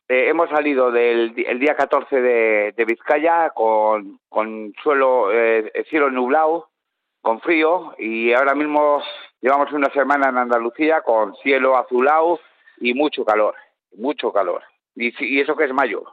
[0.09, 6.09] eh, hemos salido del el día 14 de, de Vizcaya con, con suelo, eh, cielo
[6.09, 6.68] nublado,
[7.21, 9.01] con frío, y ahora mismo
[9.41, 12.39] llevamos una semana en Andalucía con cielo azulado
[12.79, 13.55] y mucho calor
[13.97, 14.61] mucho calor.
[14.95, 16.03] Y, y eso que es mayo.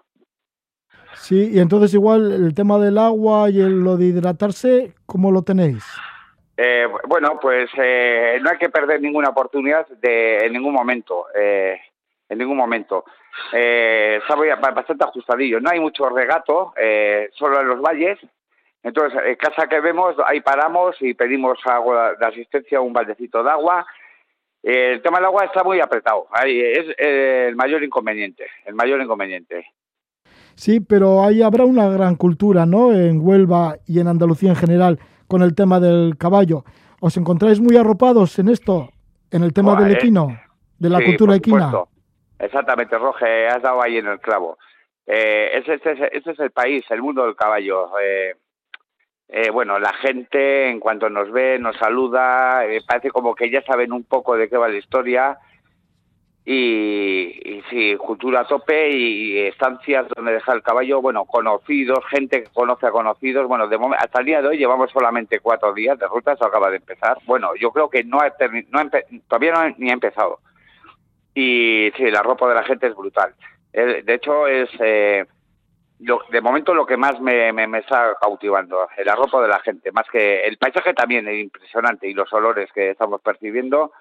[1.14, 5.42] Sí, y entonces igual el tema del agua y el, lo de hidratarse, ¿cómo lo
[5.42, 5.84] tenéis?
[6.56, 11.26] Eh, bueno, pues eh, no hay que perder ninguna oportunidad de, en ningún momento.
[11.34, 11.78] Eh,
[12.28, 13.04] en ningún momento.
[13.52, 14.34] Eh, está
[14.72, 15.60] bastante ajustadillo.
[15.60, 18.18] No hay mucho regato, eh, solo en los valles.
[18.86, 23.50] Entonces, en casa que vemos, ahí paramos y pedimos agua de asistencia, un baldecito de
[23.50, 23.84] agua
[24.66, 29.64] el tema del agua está muy apretado, ahí es el mayor inconveniente, el mayor inconveniente.
[30.56, 32.92] Sí, pero ahí habrá una gran cultura, ¿no?
[32.92, 36.64] En Huelva y en Andalucía en general con el tema del caballo.
[37.00, 38.88] ¿Os encontráis muy arropados en esto,
[39.30, 40.36] en el tema del equino,
[40.78, 41.72] de la sí, cultura equina?
[42.38, 44.58] Exactamente, Roge, has dado ahí en el clavo.
[45.06, 47.90] Eh, ese, ese, ese, es el país, el mundo del caballo.
[48.02, 48.34] Eh,
[49.28, 53.60] eh, bueno, la gente en cuanto nos ve, nos saluda, eh, parece como que ya
[53.62, 55.38] saben un poco de qué va la historia.
[56.48, 62.44] Y, y sí, cultura a tope y, estancias donde dejar el caballo, bueno, conocidos, gente
[62.44, 63.48] que conoce a conocidos.
[63.48, 66.46] Bueno, de momento, hasta el día de hoy llevamos solamente cuatro días de ruta, eso
[66.46, 67.18] acaba de empezar.
[67.26, 68.32] Bueno, yo creo que no ha,
[68.70, 68.88] no ha
[69.26, 70.38] todavía no ha, ni ha empezado.
[71.34, 73.34] Y sí, la ropa de la gente es brutal.
[73.72, 74.70] De hecho, es.
[74.78, 75.26] Eh,
[76.00, 79.92] lo, de momento lo que más me, me, está cautivando, el arropo de la gente,
[79.92, 83.92] más que el paisaje también es impresionante y los olores que estamos percibiendo,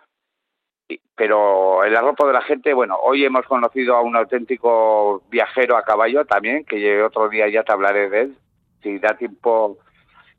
[1.15, 5.83] pero el arropo de la gente, bueno, hoy hemos conocido a un auténtico viajero a
[5.83, 8.37] caballo también, que otro día ya te hablaré de él,
[8.83, 9.77] si da tiempo,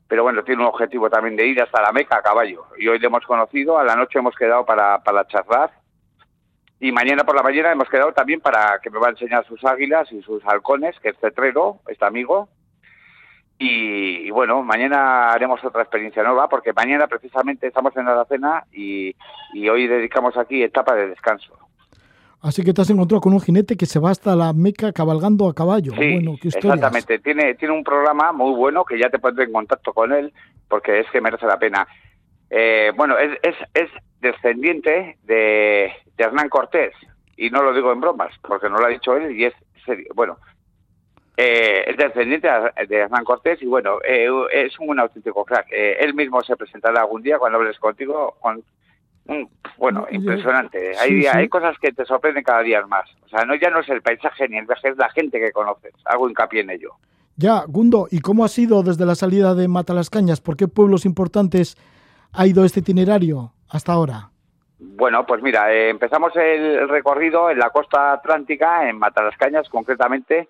[0.07, 2.99] pero bueno, tiene un objetivo también de ir hasta la Meca a caballo, y hoy
[2.99, 5.71] le hemos conocido, a la noche hemos quedado para, para charlar,
[6.79, 9.63] y mañana por la mañana hemos quedado también para que me va a enseñar sus
[9.65, 12.49] águilas y sus halcones, que es cetrero, este amigo.
[13.59, 18.65] Y, y, bueno, mañana haremos otra experiencia nueva, porque mañana precisamente estamos en la cena
[18.71, 19.15] y,
[19.53, 21.57] y hoy dedicamos aquí etapa de descanso.
[22.39, 25.49] Así que te has encontrado con un jinete que se va hasta la Meca cabalgando
[25.49, 25.91] a caballo.
[25.93, 27.17] Sí, bueno, ¿qué exactamente.
[27.17, 30.31] Tiene, tiene un programa muy bueno que ya te pondré en contacto con él,
[30.69, 31.87] porque es que merece la pena.
[32.49, 33.89] Eh, bueno, es, es, es
[34.21, 36.93] descendiente de, de Hernán Cortés,
[37.35, 39.53] y no lo digo en bromas, porque no lo ha dicho él y es
[39.85, 40.07] serio.
[40.15, 40.37] Bueno,
[41.35, 42.47] eh, es descendiente
[42.87, 45.67] de Hernán Cortés y bueno, eh, es un auténtico crack.
[45.71, 48.63] Eh, él mismo se presentará algún día cuando hables contigo, con,
[49.27, 49.43] Mm,
[49.77, 50.97] bueno, impresionante.
[50.97, 53.09] hay, hay cosas que te sorprenden cada día más.
[53.25, 55.51] O sea, no ya no es el paisaje ni el viaje, es la gente que
[55.51, 55.93] conoces.
[56.05, 56.93] Hago hincapié en ello.
[57.35, 60.41] Ya, Gundo, ¿y cómo ha sido desde la salida de Matalascañas?
[60.41, 61.77] ¿Por qué pueblos importantes
[62.37, 64.29] ha ido este itinerario hasta ahora?
[64.79, 70.49] Bueno, pues mira, eh, empezamos el recorrido en la costa atlántica, en Matalascañas concretamente,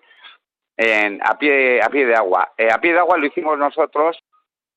[0.75, 2.51] en, a, pie, a pie de agua.
[2.57, 4.21] Eh, a pie de agua lo hicimos nosotros,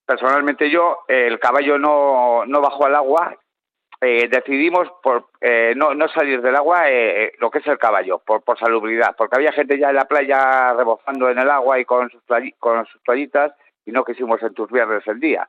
[0.07, 3.37] personalmente yo, el caballo no, no bajó al agua,
[4.01, 5.27] eh, decidimos por
[5.77, 6.85] no, no, salir del agua
[7.39, 10.73] lo que es el caballo, por, por, salubridad, porque había gente ya en la playa
[10.75, 12.23] rebozando en el agua y con sus,
[12.59, 13.53] con sus toallitas
[13.85, 15.49] y no quisimos enturbiarles el día.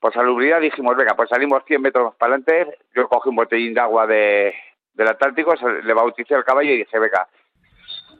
[0.00, 3.80] Por salubridad dijimos, venga, pues salimos 100 metros para adelante, yo cogí un botellín de
[3.80, 4.54] agua de,
[4.94, 7.28] del Atlántico, le bauticé al caballo y dije, venga.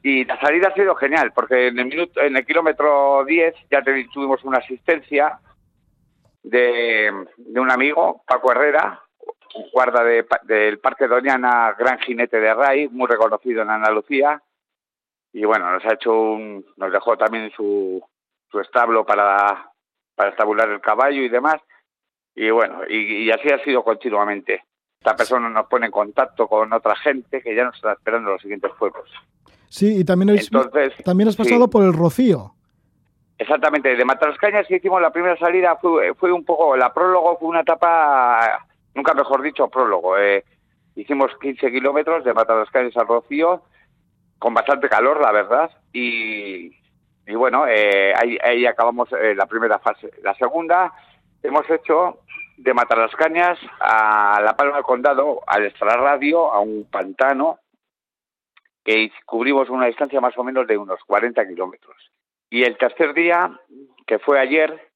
[0.03, 3.83] Y la salida ha sido genial, porque en el, minuto, en el kilómetro 10 ya
[3.83, 5.41] tuvimos una asistencia
[6.43, 9.03] de, de un amigo, Paco Herrera,
[9.73, 14.43] guarda de, del Parque Doñana, gran jinete de Ray, muy reconocido en Andalucía.
[15.33, 18.03] Y bueno, nos ha hecho un, nos dejó también su,
[18.51, 19.68] su establo para,
[20.19, 21.63] para estabular el caballo y demás.
[22.35, 24.65] Y bueno, y, así ha sido continuamente.
[24.99, 28.43] Esta persona nos pone en contacto con otra gente que ya nos está esperando los
[28.43, 29.09] siguientes pueblos.
[29.69, 32.53] Sí, y también, Entonces, también has pasado por el Rocío.
[33.39, 37.49] Exactamente, de Matrascañas que hicimos la primera salida fue, fue un poco, la prólogo fue
[37.49, 40.19] una etapa, nunca mejor dicho, prólogo.
[40.19, 40.45] Eh,
[40.97, 43.63] hicimos 15 kilómetros de Matrascañas al Rocío,
[44.41, 46.73] con bastante calor, la verdad, y,
[47.29, 50.11] y bueno, eh, ahí, acabamos eh, la primera fase.
[50.23, 50.95] La segunda,
[51.43, 52.21] hemos hecho
[52.57, 57.59] de Matalascañas a La Palma del Condado, al extrarradio, a un pantano,
[58.83, 61.97] que cubrimos una distancia más o menos de unos 40 kilómetros.
[62.49, 63.61] Y el tercer día,
[64.07, 64.91] que fue ayer,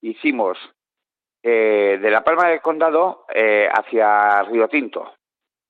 [0.00, 0.58] hicimos
[1.44, 5.14] eh, de La Palma del Condado hacia Río Tinto,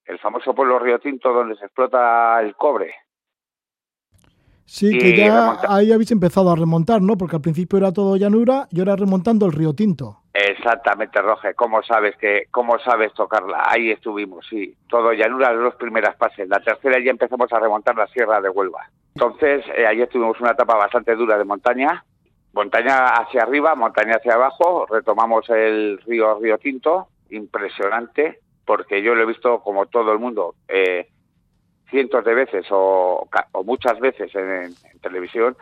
[0.07, 2.95] el famoso pueblo Río Tinto donde se explota el cobre
[4.67, 7.17] Sí, que ya ahí habéis empezado a remontar, ¿no?
[7.17, 10.23] Porque al principio era todo llanura y ahora remontando el río Tinto.
[10.35, 11.55] Exactamente, Roge.
[11.55, 13.63] ¿Cómo sabes que, cómo sabes tocarla?
[13.65, 14.77] Ahí estuvimos, sí.
[14.89, 16.49] Todo llanura, las dos primeras fases.
[16.49, 18.91] La tercera ya empezamos a remontar la sierra de Huelva.
[19.15, 22.05] Entonces, eh, ahí estuvimos una etapa bastante dura de montaña.
[22.53, 24.85] Montaña hacia arriba, montaña hacia abajo.
[24.91, 27.09] Retomamos el río Río Tinto.
[27.31, 30.55] Impresionante, porque yo lo he visto como todo el mundo.
[30.69, 31.09] Eh,
[31.91, 33.29] cientos de veces o,
[33.65, 35.57] muchas veces en, televisión,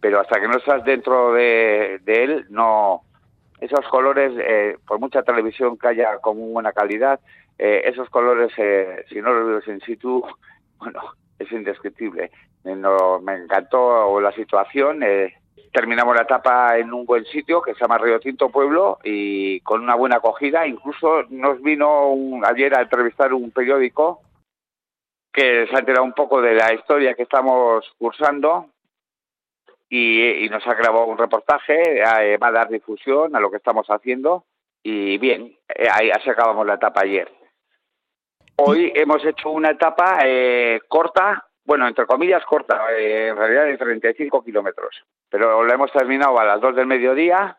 [0.00, 3.02] pero hasta que no estás dentro de, él, no.
[3.60, 7.20] Esos colores, eh, por mucha televisión que haya con buena calidad,
[7.58, 10.24] eh, esos colores, eh, si no los ves en situ,
[10.78, 11.00] bueno,
[11.38, 12.30] es indescriptible.
[12.64, 15.00] me encantó la situación.
[15.72, 19.82] terminamos la etapa en un buen sitio que se llama Río Tinto Pueblo y con
[19.82, 20.66] una buena acogida.
[20.66, 24.22] Incluso nos vino un, ayer a entrevistar un periódico
[25.32, 28.70] que se ha enterado un poco de la historia que estamos cursando
[29.88, 33.86] y, nos ha grabado un reportaje, eh, va a dar difusión a lo que estamos
[33.88, 34.44] haciendo
[34.82, 37.30] y bien, eh, ahí así acabamos la etapa ayer.
[38.56, 44.44] Hoy hemos hecho una etapa eh, corta, bueno, entre comillas corta, en realidad de 35
[44.44, 47.56] kilómetros, pero la hemos terminado a las 2 del mediodía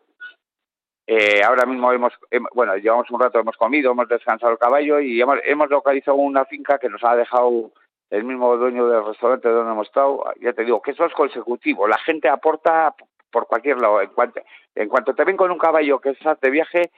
[1.06, 2.12] eh, ahora mismo hemos,
[2.54, 6.44] bueno, llevamos un rato, hemos comido, hemos descansado el caballo y hemos, hemos localizado una
[6.44, 7.72] finca que nos ha dejado
[8.10, 10.24] el mismo dueño del restaurante donde hemos estado.
[10.40, 11.88] Ya te digo que eso es consecutivo.
[11.88, 12.94] La gente aporta
[13.30, 14.00] por cualquier lado.
[14.00, 14.40] En cuanto,
[14.74, 16.90] en cuanto te ven con un caballo que estás de viaje,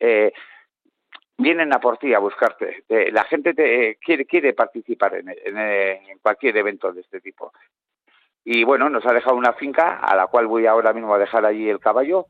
[0.00, 0.32] eh,
[1.38, 2.84] vienen a por ti a buscarte.
[2.88, 7.52] la gente te, quiere, quiere participar en, en, cualquier evento de este tipo.
[8.44, 11.46] Y bueno, nos ha dejado una finca a la cual voy ahora mismo a dejar
[11.46, 12.26] allí el caballo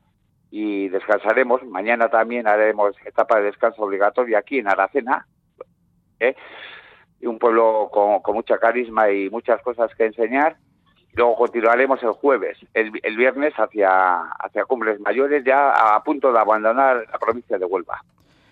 [0.55, 1.63] y descansaremos.
[1.63, 5.25] Mañana también haremos etapa de descanso obligatoria aquí en Aracena,
[6.19, 6.35] ¿eh?
[7.23, 10.57] un pueblo con, mucha carisma y muchas cosas que enseñar.
[11.13, 17.03] Luego continuaremos el jueves, el, viernes hacia, hacia Cumbres Mayores, ya a punto de abandonar
[17.11, 18.03] la provincia de Huelva.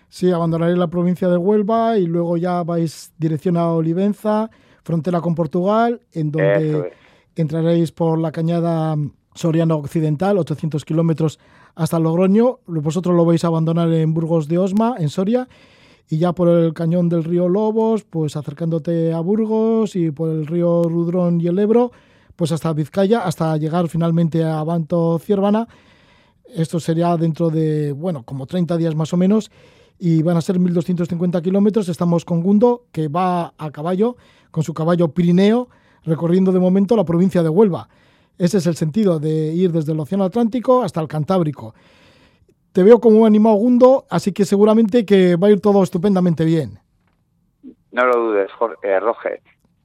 [0.08, 4.50] Sí, abandonaréis la provincia de Huelva y luego ya vais dirección a Olivenza,
[4.82, 6.94] frontera con Portugal, en donde
[7.36, 8.96] entraréis por la cañada
[9.34, 11.38] Soriano Occidental, 800 kilómetros
[11.74, 12.60] hasta Logroño.
[12.66, 15.48] Vosotros lo vais a abandonar en Burgos de Osma, en Soria,
[16.08, 20.46] y ya por el cañón del río Lobos, pues acercándote a Burgos y por el
[20.46, 21.92] río Rudrón y el Ebro,
[22.36, 25.68] pues hasta Vizcaya, hasta llegar finalmente a Banto Ciervana.
[26.54, 29.50] Esto sería dentro de, bueno, como 30 días más o menos,
[29.98, 31.88] y van a ser 1.250 kilómetros.
[31.88, 34.16] Estamos con Gundo, que va a caballo,
[34.50, 35.68] con su caballo Pirineo,
[36.04, 37.88] recorriendo de momento la provincia de Huelva.
[38.42, 41.76] Ese es el sentido de ir desde el Océano Atlántico hasta el Cantábrico.
[42.72, 46.44] te veo como un animado Gundo, así que seguramente que va a ir todo estupendamente
[46.44, 46.80] bien.
[47.92, 49.40] No lo dudes, Jorge, eh, Roger.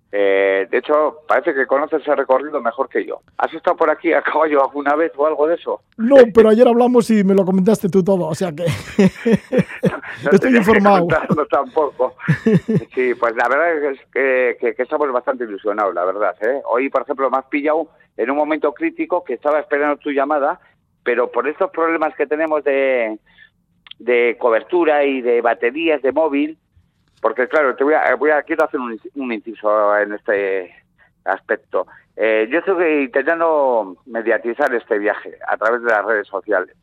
[0.10, 3.20] Eh, de hecho, parece que conoces el recorrido mejor que yo.
[3.38, 5.82] ¿Has estado por aquí a caballo alguna vez o algo de eso?
[5.98, 8.64] No, pero ayer hablamos y me lo comentaste tú todo, o sea que
[10.32, 11.08] estoy informado.
[11.36, 12.16] No tampoco.
[12.94, 16.36] Sí, pues la verdad es que, que, estamos bastante ilusionados, la verdad.
[16.42, 16.62] ¿eh?
[16.66, 20.60] Hoy, por ejemplo, me has pillado en un momento crítico que estaba esperando tu llamada,
[21.04, 23.20] pero por estos problemas que tenemos de,
[24.00, 26.58] de cobertura y de baterías de móvil,
[27.22, 30.74] porque claro, te voy a, voy a quiero hacer un, inciso en este
[31.26, 31.88] aspecto.
[32.16, 36.76] Eh, yo estoy intentando mediatizar este viaje a través de las redes sociales.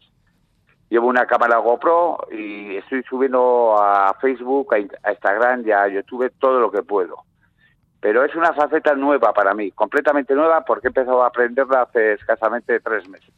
[0.90, 6.60] Llevo una cámara GoPro y estoy subiendo a Facebook, a Instagram y a YouTube todo
[6.60, 7.24] lo que puedo.
[8.00, 12.12] Pero es una faceta nueva para mí, completamente nueva porque he empezado a aprenderla hace
[12.12, 13.32] escasamente tres meses.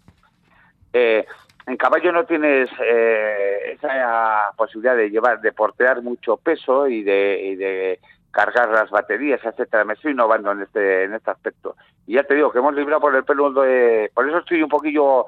[0.92, 1.24] Eh,
[1.66, 7.98] en caballo no tienes eh, esa posibilidad de llevar, de portear mucho peso y de,
[8.31, 9.85] cargar las baterías, etcétera.
[9.85, 11.74] Me estoy innovando en este en este aspecto.
[12.07, 14.68] Y ya te digo que hemos librado por el pelo de, por eso estoy un
[14.68, 15.26] poquillo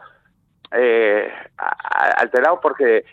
[0.70, 3.04] eh, alterado porque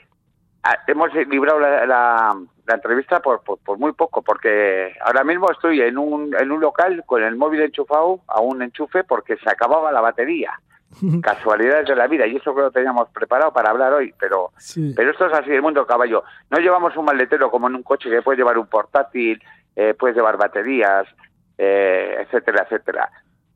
[0.87, 2.35] hemos librado la,
[2.67, 7.23] entrevista por, por, muy poco, porque ahora mismo estoy en un, en un local con
[7.23, 10.59] el móvil enchufado a un enchufe porque se acababa la batería.
[11.21, 14.51] casualidades de la vida y eso que lo teníamos preparado para hablar hoy, pero
[14.95, 16.23] pero esto es así el mundo caballo.
[16.49, 19.41] No llevamos un maletero como en un coche que puede llevar un portátil,
[19.75, 21.07] eh, puedes llevar baterías,
[21.57, 23.09] eh, etcétera, etcétera.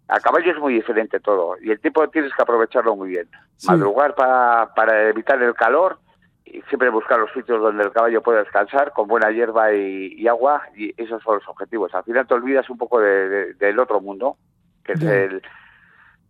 [0.07, 3.27] A caballo es muy diferente todo y el tiempo tienes que aprovecharlo muy bien.
[3.67, 5.99] Madrugar para, para evitar el calor
[6.51, 10.63] y siempre buscar los sitios donde el caballo pueda descansar con buena hierba y, agua
[10.75, 11.93] y esos son los objetivos.
[11.93, 14.37] Al final te olvidas un poco del otro mundo,
[14.83, 15.41] que es el...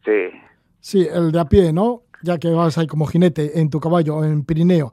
[0.04, 0.32] Sí,
[0.80, 2.04] Sí, el de a pie, ¿no?
[2.24, 4.92] Ya que vas ahí como jinete en tu caballo, en Pirineo.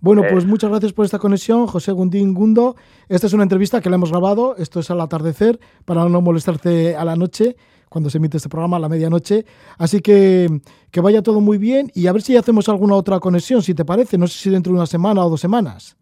[0.00, 0.46] Bueno, pues eh.
[0.46, 2.76] muchas gracias por esta conexión, José Gundín Gundo.
[3.08, 6.94] Esta es una entrevista que la hemos grabado, esto es al atardecer, para no molestarte
[6.96, 7.56] a la noche,
[7.88, 9.44] cuando se emite este programa, a la medianoche.
[9.78, 10.48] Así que
[10.90, 13.84] que vaya todo muy bien y a ver si hacemos alguna otra conexión, si te
[13.84, 14.18] parece.
[14.18, 15.96] No sé si dentro de una semana o dos semanas.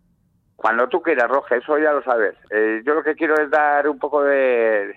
[0.56, 2.34] Cuando tú quieras, Roja, eso ya lo sabes.
[2.50, 4.94] Eh, yo lo que quiero es dar un poco de,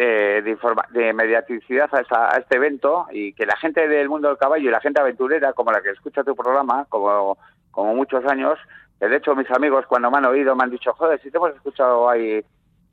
[0.00, 0.58] de,
[0.90, 4.80] de, mediaticidad a, este evento y que la gente del mundo del caballo y la
[4.80, 7.36] gente aventurera, como la que escucha tu programa, como,
[7.70, 8.58] como muchos años,
[8.98, 11.54] de hecho mis amigos cuando me han oído me han dicho, joder, si te hemos
[11.54, 12.44] escuchado ahí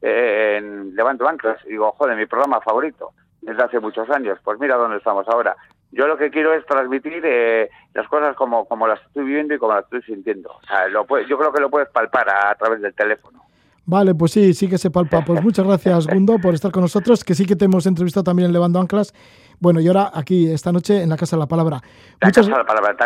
[0.01, 4.75] eh, en Levanto Anclas, digo, joder, mi programa favorito desde hace muchos años, pues mira
[4.75, 5.55] dónde estamos ahora.
[5.91, 9.57] Yo lo que quiero es transmitir eh, las cosas como, como las estoy viviendo y
[9.57, 10.51] como las estoy sintiendo.
[10.51, 13.41] O sea, lo, yo creo que lo puedes palpar a través del teléfono.
[13.89, 15.23] Vale, pues sí, sí que se palpa.
[15.23, 18.47] Pues muchas gracias, Gundo, por estar con nosotros, que sí que te hemos entrevistado también
[18.47, 19.13] en Levando Anclas.
[19.59, 21.81] Bueno, y ahora aquí, esta noche, en la Casa de la Palabra.
[22.19, 22.97] La Casa de la Palabra,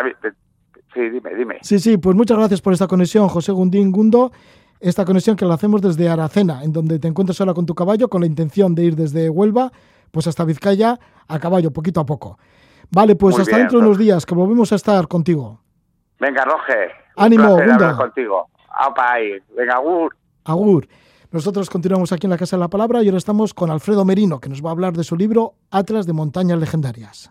[0.92, 1.58] sí, dime, dime.
[1.62, 4.32] Sí, sí, pues muchas gracias por esta conexión, José Gundín Gundo.
[4.80, 8.08] Esta conexión que la hacemos desde Aracena, en donde te encuentras ahora con tu caballo,
[8.08, 9.70] con la intención de ir desde Huelva,
[10.10, 12.40] pues hasta Vizcaya, a caballo, poquito a poco.
[12.90, 15.60] Vale, pues hasta dentro de unos días, que volvemos a estar contigo.
[16.18, 16.90] Venga, Roge.
[17.16, 17.96] Ánimo, Gundo.
[17.96, 18.48] contigo.
[19.56, 20.16] Venga, Gur.
[20.44, 20.88] Agur.
[21.30, 24.38] Nosotros continuamos aquí en la Casa de la Palabra y ahora estamos con Alfredo Merino,
[24.40, 27.30] que nos va a hablar de su libro Atlas de Montañas Legendarias.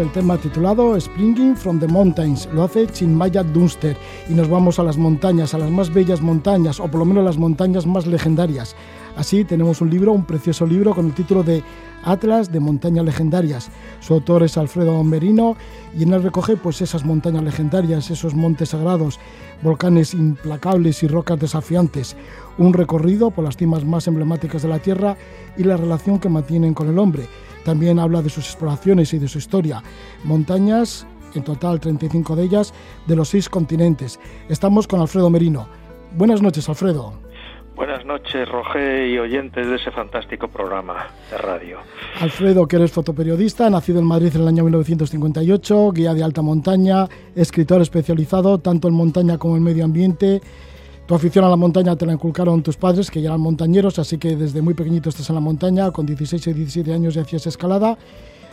[0.00, 2.48] El tema titulado Springing from the Mountains.
[2.52, 3.96] Lo hace Chinmaya Dunster
[4.28, 7.24] y nos vamos a las montañas, a las más bellas montañas, o por lo menos
[7.24, 8.76] las montañas más legendarias.
[9.16, 11.64] Así tenemos un libro, un precioso libro con el título de
[12.04, 13.70] Atlas de Montañas Legendarias.
[14.00, 15.56] Su autor es Alfredo Merino
[15.96, 19.18] y en él recoge pues esas montañas legendarias, esos montes sagrados,
[19.62, 22.16] volcanes implacables y rocas desafiantes,
[22.58, 25.16] un recorrido por las cimas más emblemáticas de la Tierra
[25.56, 27.26] y la relación que mantienen con el hombre.
[27.68, 29.82] También habla de sus exploraciones y de su historia.
[30.24, 32.72] Montañas, en total 35 de ellas,
[33.06, 34.18] de los seis continentes.
[34.48, 35.68] Estamos con Alfredo Merino.
[36.12, 37.12] Buenas noches, Alfredo.
[37.76, 41.80] Buenas noches, Roger y oyentes de ese fantástico programa de radio.
[42.22, 47.06] Alfredo, que eres fotoperiodista, nacido en Madrid en el año 1958, guía de alta montaña,
[47.36, 50.40] escritor especializado tanto en montaña como en medio ambiente.
[51.08, 54.18] Tu afición a la montaña te la inculcaron tus padres, que ya eran montañeros, así
[54.18, 57.46] que desde muy pequeñito estás en la montaña, con 16 y 17 años ya hacías
[57.46, 57.96] escalada.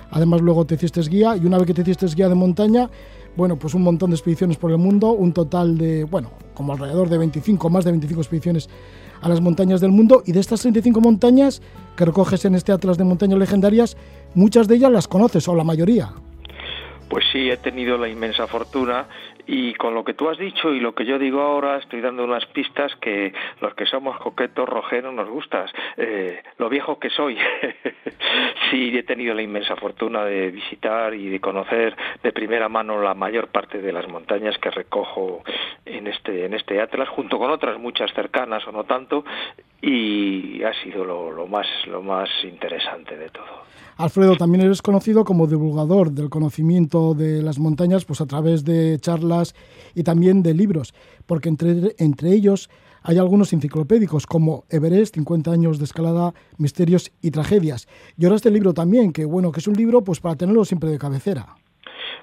[0.10, 2.90] Además luego te hiciste guía y una vez que te hiciste guía de montaña,
[3.36, 7.10] bueno, pues un montón de expediciones por el mundo, un total de, bueno, como alrededor
[7.10, 8.70] de 25, más de 25 expediciones
[9.20, 11.62] a las montañas del mundo y de estas 35 montañas
[11.98, 13.98] que recoges en este Atlas de Montañas Legendarias,
[14.34, 16.14] muchas de ellas las conoces o la mayoría.
[17.10, 19.08] Pues sí, he tenido la inmensa fortuna
[19.48, 22.24] y con lo que tú has dicho y lo que yo digo ahora, estoy dando
[22.24, 25.72] unas pistas que los que somos coquetos, rojeros, nos gustas.
[25.98, 27.38] Eh, lo viejo que soy.
[28.72, 33.14] sí, he tenido la inmensa fortuna de visitar y de conocer de primera mano la
[33.14, 35.44] mayor parte de las montañas que recojo
[35.86, 39.24] en este, en este Atlas, junto con otras muchas cercanas o no tanto,
[39.82, 43.66] y ha sido lo, lo más, lo más interesante de todo.
[43.98, 49.00] Alfredo, también eres conocido como divulgador del conocimiento de las montañas pues a través de
[49.00, 49.56] charlas
[49.94, 50.94] y también de libros,
[51.26, 52.70] porque entre, entre ellos
[53.04, 57.88] hay algunos enciclopédicos como Everest, 50 años de escalada, misterios y tragedias.
[58.18, 60.90] Y ahora este libro también, que bueno, que es un libro pues para tenerlo siempre
[60.90, 61.56] de cabecera.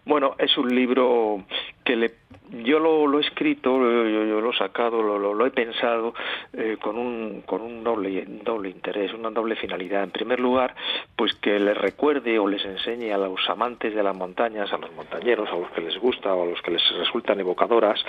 [0.04, 1.44] Bueno, es un libro
[1.84, 2.14] que le
[2.52, 6.14] yo lo, he escrito, yo, lo he sacado, lo, lo, he pensado
[6.52, 10.04] eh, con un, con un doble, doble interés, una doble finalidad.
[10.04, 10.74] En primer lugar,
[11.16, 14.92] pues que les recuerde o les enseñe a los amantes de las montañas, a los
[14.92, 18.04] montañeros, a los que les gusta o a los que les resultan evocadoras,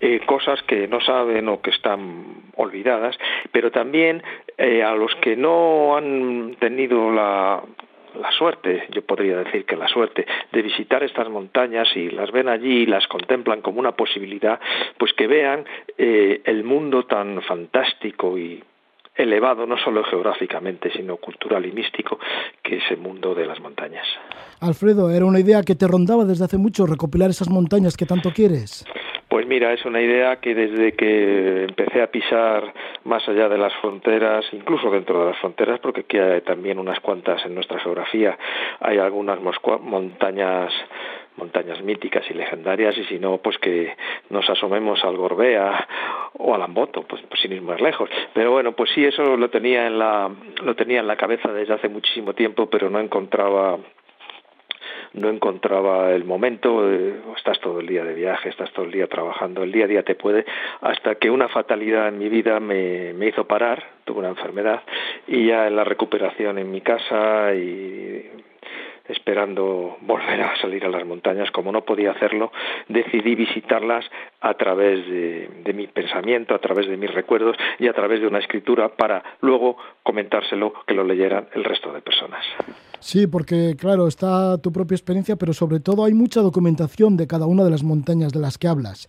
[0.00, 3.16] eh, cosas que no saben o que están olvidadas,
[3.50, 4.22] pero también
[4.56, 7.62] eh, a los que no han tenido la
[8.20, 12.48] la suerte, yo podría decir que la suerte, de visitar estas montañas y las ven
[12.48, 14.60] allí y las contemplan como una posibilidad,
[14.98, 15.64] pues que vean
[15.98, 18.62] eh, el mundo tan fantástico y
[19.14, 22.18] elevado, no solo geográficamente, sino cultural y místico,
[22.62, 24.06] que es el mundo de las montañas.
[24.60, 28.30] Alfredo, ¿era una idea que te rondaba desde hace mucho recopilar esas montañas que tanto
[28.32, 28.84] quieres?
[29.32, 32.70] Pues mira, es una idea que desde que empecé a pisar
[33.04, 37.00] más allá de las fronteras, incluso dentro de las fronteras, porque aquí hay también unas
[37.00, 38.36] cuantas en nuestra geografía,
[38.80, 39.38] hay algunas
[39.80, 40.70] montañas
[41.36, 43.96] montañas míticas y legendarias y si no pues que
[44.28, 45.88] nos asomemos al Gorbea
[46.34, 48.10] o al Amboto pues, pues sin ir más lejos.
[48.34, 50.30] Pero bueno pues sí eso lo tenía en la
[50.62, 53.78] lo tenía en la cabeza desde hace muchísimo tiempo pero no encontraba
[55.14, 59.06] no encontraba el momento, eh, estás todo el día de viaje, estás todo el día
[59.06, 60.44] trabajando, el día a día te puede,
[60.80, 64.82] hasta que una fatalidad en mi vida me, me hizo parar, tuve una enfermedad
[65.26, 68.30] y ya en la recuperación en mi casa y
[69.08, 71.50] esperando volver a salir a las montañas.
[71.50, 72.52] Como no podía hacerlo,
[72.88, 74.04] decidí visitarlas
[74.40, 78.26] a través de, de, mi pensamiento, a través de mis recuerdos y a través de
[78.26, 82.44] una escritura para luego comentárselo, que lo leyeran el resto de personas.
[82.98, 87.46] Sí, porque claro, está tu propia experiencia, pero sobre todo hay mucha documentación de cada
[87.46, 89.08] una de las montañas de las que hablas.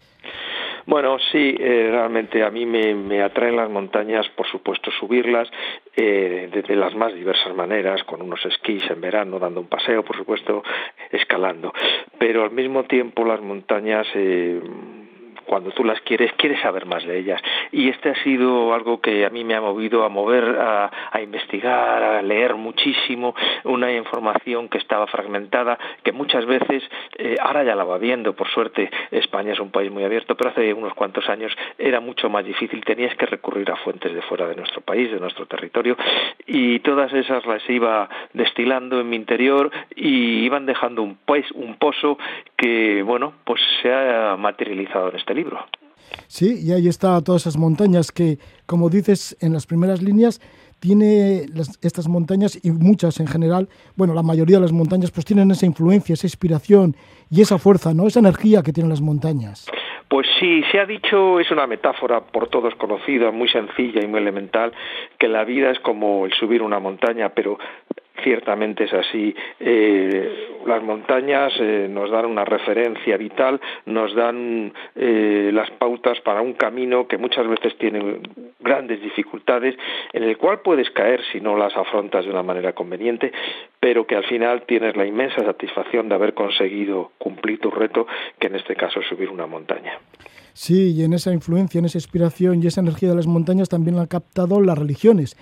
[0.86, 5.48] Bueno, sí, eh, realmente a mí me, atraen las montañas, por supuesto, subirlas
[5.96, 10.18] eh, de, las más diversas maneras, con unos esquís en verano, dando un paseo, por
[10.18, 10.64] supuesto,
[11.12, 11.74] escalando.
[12.18, 14.08] Pero al mismo tiempo las montañas...
[14.16, 14.62] Eh,
[15.46, 17.42] cuando tú las quieres, quieres saber más de ellas.
[17.72, 22.04] Y este ha sido algo que a mí me ha movido a mover, a, investigar,
[22.04, 26.84] a leer muchísimo, una información que estaba fragmentada, que muchas veces,
[27.18, 30.50] eh, ahora ya la va viendo, por suerte, España es un país muy abierto, pero
[30.50, 34.48] hace unos cuantos años era mucho más difícil, tenías que recurrir a fuentes de fuera
[34.48, 35.96] de nuestro país, de nuestro territorio,
[36.46, 41.76] y todas esas las iba destilando en mi interior y iban dejando un, pues, un
[41.76, 42.18] pozo
[42.58, 45.43] que, bueno, pues se ha materializado en este libro.
[46.28, 50.42] Sí, y ahí está todas esas montañas que, como dices en las primeras líneas,
[50.80, 51.46] tiene
[51.82, 55.66] estas montañas y muchas en general, bueno, la mayoría de las montañas pues tienen esa
[55.66, 56.96] influencia, esa inspiración
[57.30, 58.06] y esa fuerza, ¿no?
[58.06, 59.66] Esa energía que tienen las montañas.
[60.10, 64.20] Pues sí, se ha dicho, es una metáfora por todos conocida, muy sencilla y muy
[64.20, 64.74] elemental,
[65.18, 67.58] que la vida es como el subir una montaña, pero
[68.24, 69.36] ciertamente es así.
[69.60, 76.42] Eh, las montañas eh, nos dan una referencia vital, nos dan eh, las pautas para
[76.42, 78.20] un camino que muchas veces tiene
[78.60, 79.76] grandes dificultades,
[80.14, 83.32] en el cual puedes caer si no las afrontas de una manera conveniente,
[83.80, 88.08] pero que al final tienes la inmensa satisfacción de haber conseguido cumplir tu reto,
[88.40, 90.00] que en este caso es subir una montaña.
[90.54, 93.96] Sí, y en esa influencia, en esa inspiración y esa energía de las montañas también
[93.96, 95.36] la han captado las religiones,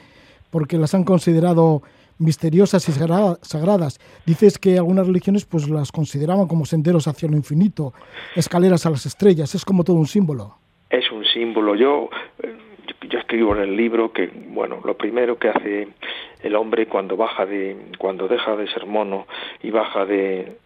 [0.50, 1.82] porque las han considerado
[2.22, 4.00] misteriosas y sagradas.
[4.26, 7.94] Dices que algunas religiones pues las consideraban como senderos hacia lo infinito,
[8.36, 10.56] escaleras a las estrellas, es como todo un símbolo.
[10.90, 11.76] Es un símbolo.
[11.76, 12.10] Yo
[13.10, 15.88] yo escribo en el libro que bueno, lo primero que hace
[16.42, 19.28] el hombre cuando baja de cuando deja de ser mono
[19.62, 20.58] y baja de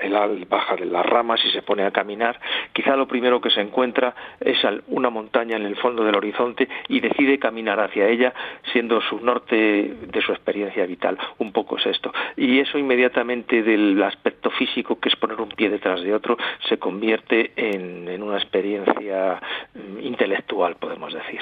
[0.00, 2.38] el baja de las ramas y se pone a caminar,
[2.72, 7.00] quizá lo primero que se encuentra es una montaña en el fondo del horizonte y
[7.00, 8.32] decide caminar hacia ella,
[8.72, 11.18] siendo su norte de su experiencia vital.
[11.38, 12.12] Un poco es esto.
[12.36, 16.36] Y eso inmediatamente del aspecto físico, que es poner un pie detrás de otro,
[16.68, 19.40] se convierte en, en una experiencia
[19.74, 21.40] mm, intelectual, podemos decir.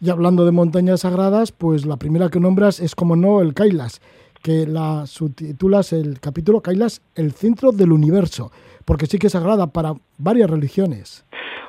[0.00, 4.00] Y hablando de montañas sagradas, pues la primera que nombras es, como no, el Kailas
[4.46, 8.52] que la subtitulas el capítulo Kailas, el centro del universo,
[8.84, 11.26] porque sí que es sagrada para varias religiones.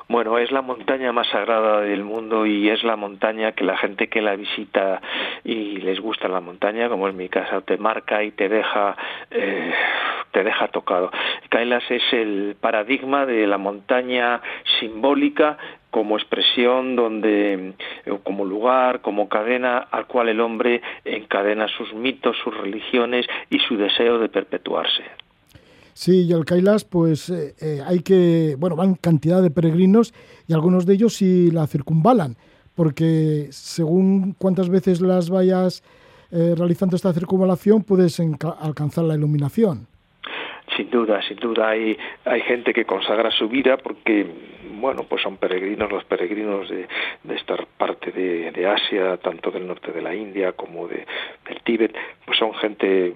[0.08, 4.08] Bueno, es la montaña más sagrada del mundo y es la montaña que la gente
[4.08, 5.02] que la visita
[5.42, 8.96] y les gusta la montaña, como en mi casa, te marca y te deja,
[9.32, 9.72] eh,
[10.30, 11.10] te deja tocado.
[11.48, 14.40] Kailas es el paradigma de la montaña
[14.78, 15.58] simbólica
[15.90, 17.74] como expresión donde
[18.04, 23.58] eh, como lugar, como cadena al cual el hombre encadena sus mitos, sus religiones y
[23.60, 25.02] su deseo de perpetuarse.
[25.94, 30.14] Sí, y al Kailas, pues eh, eh, hay que, bueno, van cantidad de peregrinos
[30.46, 32.36] y algunos de ellos sí la circunvalan,
[32.76, 35.82] porque según cuántas veces las vayas
[36.30, 39.86] realizando esta circunvalación, puedes alcanzar la iluminación.
[40.76, 44.26] Sin duda, sin duda, hay, hay gente que consagra su vida porque
[44.80, 46.86] bueno, pues son peregrinos, los peregrinos de,
[47.24, 51.06] de esta parte de, de, Asia, tanto del norte de la India como de,
[51.48, 53.14] del Tíbet, pues son gente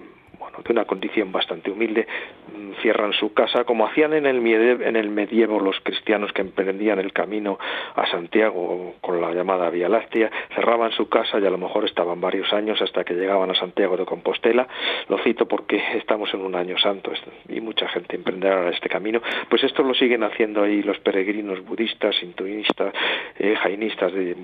[0.61, 2.07] de una condición bastante humilde,
[2.55, 6.99] mm, cierran su casa, como hacían en el, en el medievo los cristianos que emprendían
[6.99, 7.57] el camino
[7.95, 12.21] a Santiago con la llamada Vía Láctea, cerraban su casa y a lo mejor estaban
[12.21, 14.67] varios años hasta que llegaban a Santiago de Compostela.
[15.09, 17.11] Lo cito porque estamos en un año santo
[17.49, 19.21] y mucha gente emprenderá este camino.
[19.49, 22.93] Pues esto lo siguen haciendo ahí los peregrinos budistas, sintoístas,
[23.39, 24.35] eh, jainistas de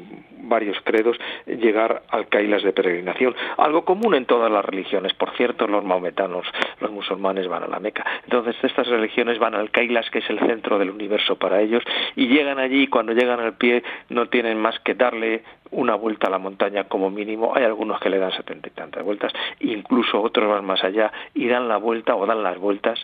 [0.41, 3.35] varios credos, llegar al Kailas de peregrinación.
[3.57, 8.05] Algo común en todas las religiones, por cierto, los los musulmanes van a la Meca.
[8.23, 11.83] Entonces estas religiones van al Kailas, que es el centro del universo para ellos,
[12.15, 16.27] y llegan allí y cuando llegan al pie no tienen más que darle una vuelta
[16.27, 17.55] a la montaña como mínimo.
[17.55, 21.47] Hay algunos que le dan setenta y tantas vueltas, incluso otros van más allá y
[21.47, 22.99] dan la vuelta o dan las vueltas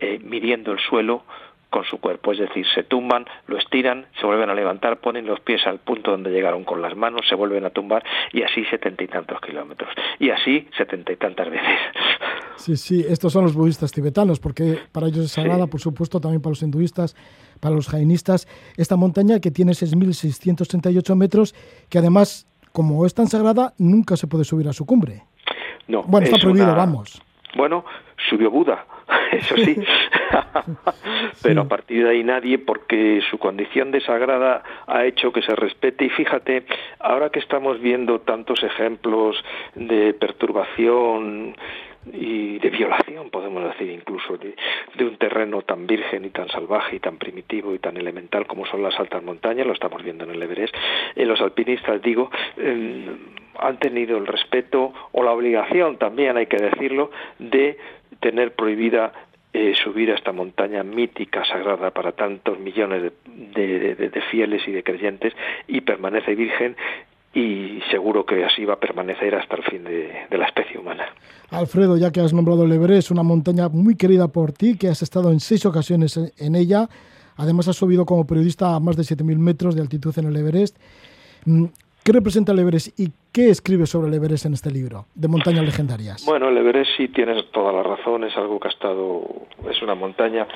[0.00, 1.24] eh, midiendo el suelo
[1.70, 5.40] con su cuerpo, es decir, se tumban, lo estiran, se vuelven a levantar, ponen los
[5.40, 8.02] pies al punto donde llegaron con las manos, se vuelven a tumbar
[8.32, 9.90] y así setenta y tantos kilómetros.
[10.18, 11.78] Y así setenta y tantas veces.
[12.56, 16.40] Sí, sí, estos son los budistas tibetanos, porque para ellos es sagrada, por supuesto, también
[16.40, 17.14] para los hinduistas,
[17.60, 21.54] para los jainistas, esta montaña que tiene 6.638 metros,
[21.88, 25.24] que además, como es tan sagrada, nunca se puede subir a su cumbre.
[25.86, 27.22] No, bueno, está prohibido, vamos.
[27.54, 27.84] Bueno,
[28.28, 28.86] subió Buda,
[29.32, 29.76] eso sí,
[31.42, 35.54] pero a partir de ahí nadie porque su condición de sagrada ha hecho que se
[35.54, 36.64] respete y fíjate,
[37.00, 39.42] ahora que estamos viendo tantos ejemplos
[39.74, 41.54] de perturbación
[42.12, 44.54] y de violación, podemos decir, incluso de,
[45.04, 48.82] un terreno tan virgen y tan salvaje y tan primitivo y tan elemental como son
[48.82, 50.74] las altas montañas, lo estamos viendo en el Everest.
[51.16, 53.18] En eh, los alpinistas, digo, em,
[53.58, 57.76] han tenido el respeto o la obligación, también hay que decirlo, de
[58.20, 59.12] tener prohibida
[59.52, 63.12] eh, subir a esta montaña mítica, sagrada para tantos millones
[63.54, 65.32] de, de, fieles y de creyentes
[65.66, 66.76] y permanece virgen
[67.34, 71.04] y seguro que así va a permanecer hasta el fin de, la especie humana.
[71.50, 75.02] Alfredo, ya que has nombrado el Everest, una montaña muy querida por ti, que has
[75.02, 76.88] estado en seis ocasiones en ella,
[77.36, 80.76] además has subido como periodista a más de 7.000 metros de altitud en el Everest.
[81.46, 81.64] Mm,
[82.04, 85.64] ¿Qué representa el Everest y qué escribe sobre el Everest en este libro de montañas
[85.64, 86.24] legendarias?
[86.26, 89.22] Bueno, el Everest sí tienes toda la razón, es algo que ha estado,
[89.70, 90.46] es una montaña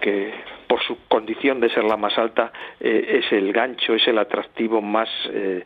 [0.00, 0.32] que
[0.72, 2.50] por su condición de ser la más alta,
[2.80, 5.62] eh, es el gancho, es el atractivo más eh,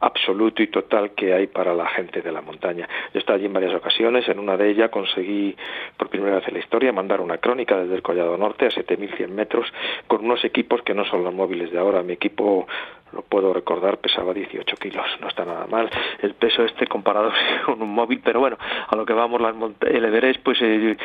[0.00, 2.86] absoluto y total que hay para la gente de la montaña.
[2.86, 5.56] Yo he estado allí en varias ocasiones, en una de ellas conseguí
[5.96, 9.28] por primera vez en la historia mandar una crónica desde el Collado Norte a 7.100
[9.28, 9.66] metros
[10.06, 12.02] con unos equipos que no son los móviles de ahora.
[12.02, 12.66] Mi equipo
[13.14, 15.88] lo puedo recordar, pesaba 18 kilos, no está nada mal
[16.20, 17.32] el peso este comparado
[17.64, 19.40] con un móvil, pero bueno, a lo que vamos,
[19.80, 20.98] el Everest, pues eh,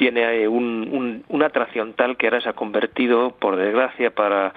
[0.00, 4.54] tiene un, una atracción tal que ahora se ha convertido, por desgracia, para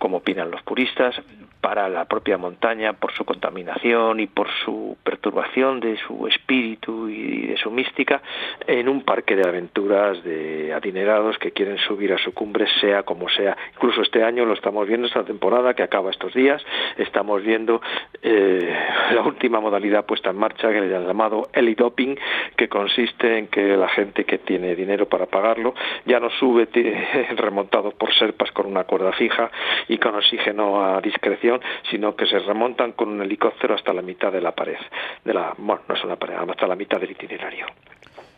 [0.00, 1.14] como opinan los puristas,
[1.62, 7.46] para la propia montaña por su contaminación y por su perturbación de su espíritu y
[7.46, 8.20] de su mística
[8.66, 13.28] en un parque de aventuras de adinerados que quieren subir a su cumbre sea como
[13.28, 13.56] sea.
[13.74, 16.60] Incluso este año lo estamos viendo, esta temporada que acaba estos días,
[16.98, 17.80] estamos viendo
[18.22, 18.76] eh,
[19.14, 22.16] la última modalidad puesta en marcha que le han llamado doping
[22.56, 25.74] que consiste en que la gente que tiene dinero para pagarlo
[26.06, 26.68] ya no sube
[27.36, 29.50] remontado por serpas con una cuerda fija
[29.88, 31.51] y con oxígeno a discreción
[31.90, 34.78] sino que se remontan con un helicóptero hasta la mitad de la pared,
[35.24, 37.66] de la, bueno, no es una pared, hasta la mitad del itinerario.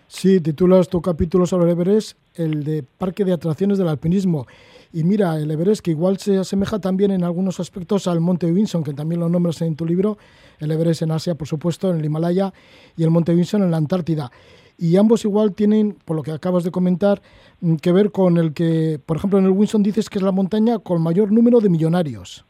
[0.06, 4.46] Sí, titulas tu capítulo sobre el Everest, el de Parque de Atracciones del Alpinismo.
[4.92, 8.84] Y mira, el Everest, que igual se asemeja también en algunos aspectos al Monte Vinson,
[8.84, 10.18] que también lo nombras en tu libro,
[10.60, 12.52] el Everest en Asia, por supuesto, en el Himalaya,
[12.96, 14.30] y el Monte Vinson en la Antártida.
[14.78, 17.22] Y ambos igual tienen, por lo que acabas de comentar,
[17.60, 20.32] mm, que ver con el que, por ejemplo, en el Vinson dices que es la
[20.32, 22.44] montaña con mayor número de millonarios.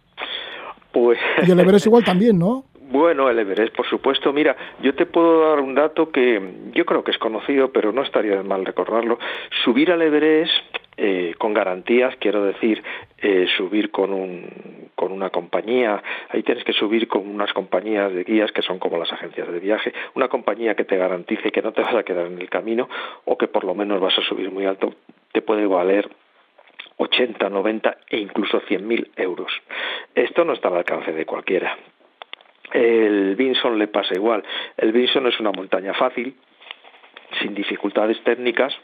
[0.95, 1.19] Pues...
[1.45, 2.65] Y el Everest igual también, ¿no?
[2.91, 4.33] Bueno, el Everest, por supuesto.
[4.33, 6.41] Mira, yo te puedo dar un dato que
[6.73, 9.19] yo creo que es conocido, pero no estaría de mal recordarlo.
[9.65, 10.53] Subir al Everest
[10.97, 12.85] eh, con garantías, quiero decir,
[13.19, 14.49] eh, subir con, un,
[14.95, 18.97] con una compañía, ahí tienes que subir con unas compañías de guías que son como
[18.97, 22.27] las agencias de viaje, una compañía que te garantice que no te vas a quedar
[22.27, 22.89] en el camino
[23.25, 24.95] o que por lo menos vas a subir muy alto,
[25.33, 26.09] te puede valer
[26.97, 29.53] 80, 90 e incluso 100.000 euros.
[30.15, 31.77] Esto no está al alcance de cualquiera.
[32.73, 34.43] El Vinson le pasa igual.
[34.77, 36.35] El Vinson es una montaña fácil,
[37.41, 38.75] sin dificultades técnicas,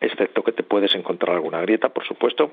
[0.00, 2.50] excepto que te puedes encontrar alguna grieta, por supuesto,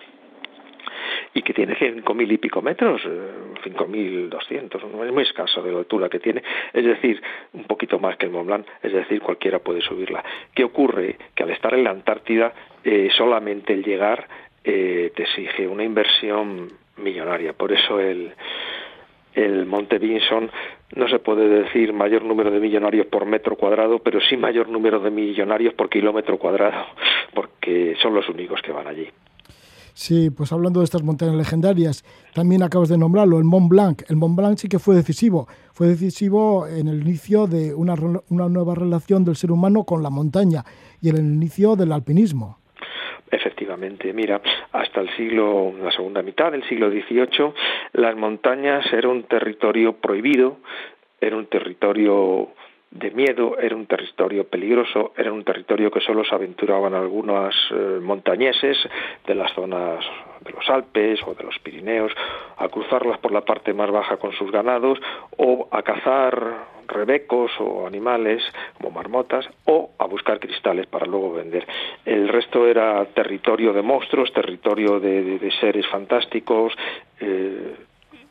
[1.33, 6.19] y que tiene 5.000 y pico metros, 5.200, es muy escaso de la altura que
[6.19, 7.21] tiene, es decir,
[7.53, 10.23] un poquito más que el Mont Blanc, es decir, cualquiera puede subirla.
[10.53, 11.17] ¿Qué ocurre?
[11.35, 12.53] Que al estar en la Antártida,
[12.83, 14.27] eh, solamente el llegar
[14.65, 17.53] eh, te exige una inversión millonaria.
[17.53, 18.33] Por eso el,
[19.33, 20.49] el Monte Vinson
[20.95, 24.99] no se puede decir mayor número de millonarios por metro cuadrado, pero sí mayor número
[24.99, 26.85] de millonarios por kilómetro cuadrado,
[27.33, 29.07] porque son los únicos que van allí.
[29.93, 32.03] Sí, pues hablando de estas montañas legendarias,
[32.33, 34.03] también acabas de nombrarlo, el Mont Blanc.
[34.09, 35.47] El Mont Blanc sí que fue decisivo.
[35.71, 37.95] Fue decisivo en el inicio de una,
[38.29, 40.65] una nueva relación del ser humano con la montaña
[41.01, 42.57] y en el inicio del alpinismo.
[43.31, 44.39] Efectivamente, mira,
[44.71, 47.53] hasta el siglo, la segunda mitad del siglo XVIII,
[47.93, 50.57] las montañas eran un territorio prohibido,
[51.19, 52.49] era un territorio
[52.95, 57.99] de miedo, era un territorio peligroso, era un territorio que solo se aventuraban algunos eh,
[58.01, 58.77] montañeses
[59.27, 59.99] de las zonas
[60.39, 62.13] de los Alpes o de los Pirineos
[62.57, 64.97] a cruzarlas por la parte más baja con sus ganados
[65.35, 68.41] o a cazar rebecos o animales
[68.77, 71.67] como marmotas o a buscar cristales para luego vender.
[72.05, 76.71] El resto era territorio de monstruos, territorio de, seres fantásticos,
[77.19, 77.75] eh,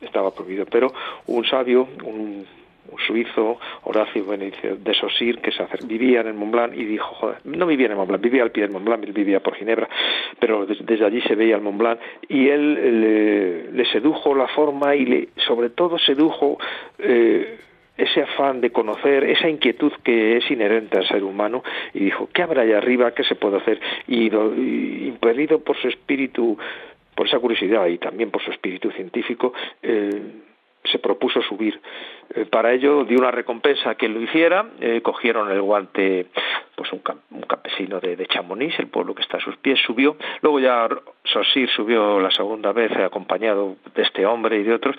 [0.01, 0.65] estaba prohibido.
[0.65, 0.91] Pero
[1.27, 2.47] un sabio, un
[3.07, 7.39] suizo, Horacio Benicio de Sosir, que se vivía en el Mont Blanc y dijo, joder,
[7.45, 9.89] no vivía en el Mont Blanc, vivía al pie del Mont Blanc, vivía por Ginebra,
[10.39, 15.05] pero desde, allí se veía el Mont Blanc y él le, sedujo la forma y
[15.05, 16.59] le, sobre todo sedujo
[16.99, 17.59] eh,
[17.97, 21.63] ese afán de conocer, esa inquietud que es inherente al ser humano,
[21.93, 23.13] y dijo, ¿qué habrá allá arriba?
[23.15, 23.81] ¿Qué se puede hacer?
[24.09, 24.27] Y,
[25.07, 26.59] impedido por su espíritu,
[27.15, 30.11] por esa curiosidad y también por su espíritu científico, eh,
[30.85, 31.81] se propuso subir.
[32.35, 36.27] Eh, para ello dio una recompensa a quien lo hiciera, eh, cogieron el guante
[36.75, 37.01] pues un,
[37.47, 40.89] campesino de, de, Chamonix, el pueblo que está a sus pies, subió, luego ya
[41.25, 44.97] Sosir subió la segunda vez acompañado de este hombre y de otros,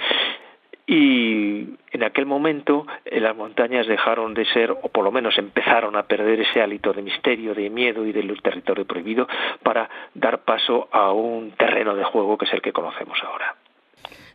[0.87, 5.95] y en aquel momento eh, las montañas dejaron de ser, o por lo menos empezaron
[5.95, 9.27] a perder ese hálito de misterio, de miedo y del territorio prohibido
[9.63, 13.55] para dar paso a un terreno de juego que es el que conocemos ahora.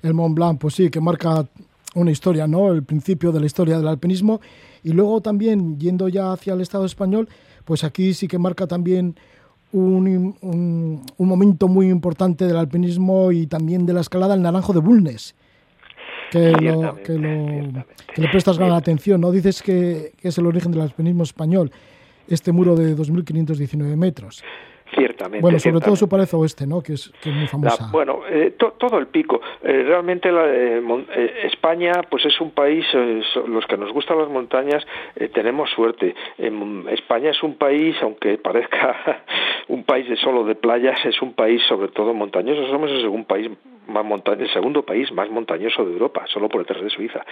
[0.03, 1.47] El Mont Blanc, pues sí, que marca
[1.95, 2.73] una historia, ¿no?
[2.73, 4.41] El principio de la historia del alpinismo.
[4.83, 7.29] Y luego también, yendo ya hacia el Estado español,
[7.65, 9.17] pues aquí sí que marca también
[9.73, 14.73] un, un, un momento muy importante del alpinismo y también de la escalada, el Naranjo
[14.73, 15.35] de Bulnes
[16.31, 19.31] que, lo, que, le prestas gran atención, ¿no?
[19.33, 21.71] Dices que, es el origen del alpinismo español,
[22.29, 24.43] este muro de 2.519 metros.
[24.95, 25.41] Ciertamente.
[25.41, 26.83] Bueno, sobre todo su pared oeste, ¿no?
[26.83, 27.89] Que es, muy famosa.
[27.93, 29.41] bueno, eh, todo el pico.
[29.63, 30.83] Eh, realmente la, eh,
[31.45, 32.85] España, pues es un país,
[33.47, 34.85] los que nos gustan las montañas,
[35.33, 36.15] tenemos suerte.
[36.91, 39.25] España es un país, aunque parezca
[39.69, 42.67] un país de solo de playas, es un país sobre todo montañoso.
[42.69, 43.51] Somos segundo país
[43.87, 47.25] más montañoso, el segundo país más montañoso de Europa, solo por detrás de Suiza.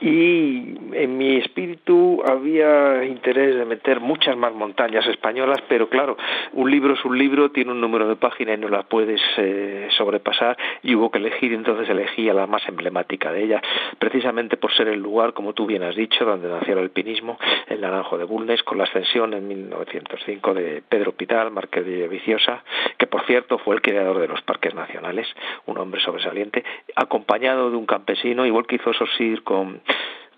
[0.00, 6.16] Y en mi espíritu había interés de meter muchas más montañas españolas, pero claro,
[6.52, 9.88] un libro es un libro, tiene un número de página y no la puedes eh,
[9.96, 13.62] sobrepasar y hubo que elegir, entonces elegí la más emblemática de ellas,
[13.98, 17.38] precisamente por ser el lugar, como tú bien has dicho, donde nació el alpinismo,
[17.68, 22.62] el Naranjo de Bulnes, con la ascensión en 1905 de Pedro Pital, marqués de Viciosa,
[22.98, 25.26] que por cierto fue el creador de los parques nacionales,
[25.66, 26.62] un hombre sobresaliente,
[26.94, 29.80] acompañado de un campesino, igual que hizo Sosir con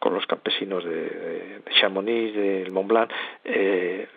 [0.02, 3.10] con los campesinos de, Chamonix, del Mont Blanc,
[3.44, 4.08] eh,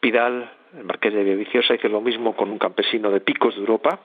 [0.00, 4.00] Pidal, el marqués de Viciosa, hizo lo mismo con un campesino de Picos de Europa,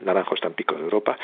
[0.00, 1.16] Naranjo está en Picos de Europa,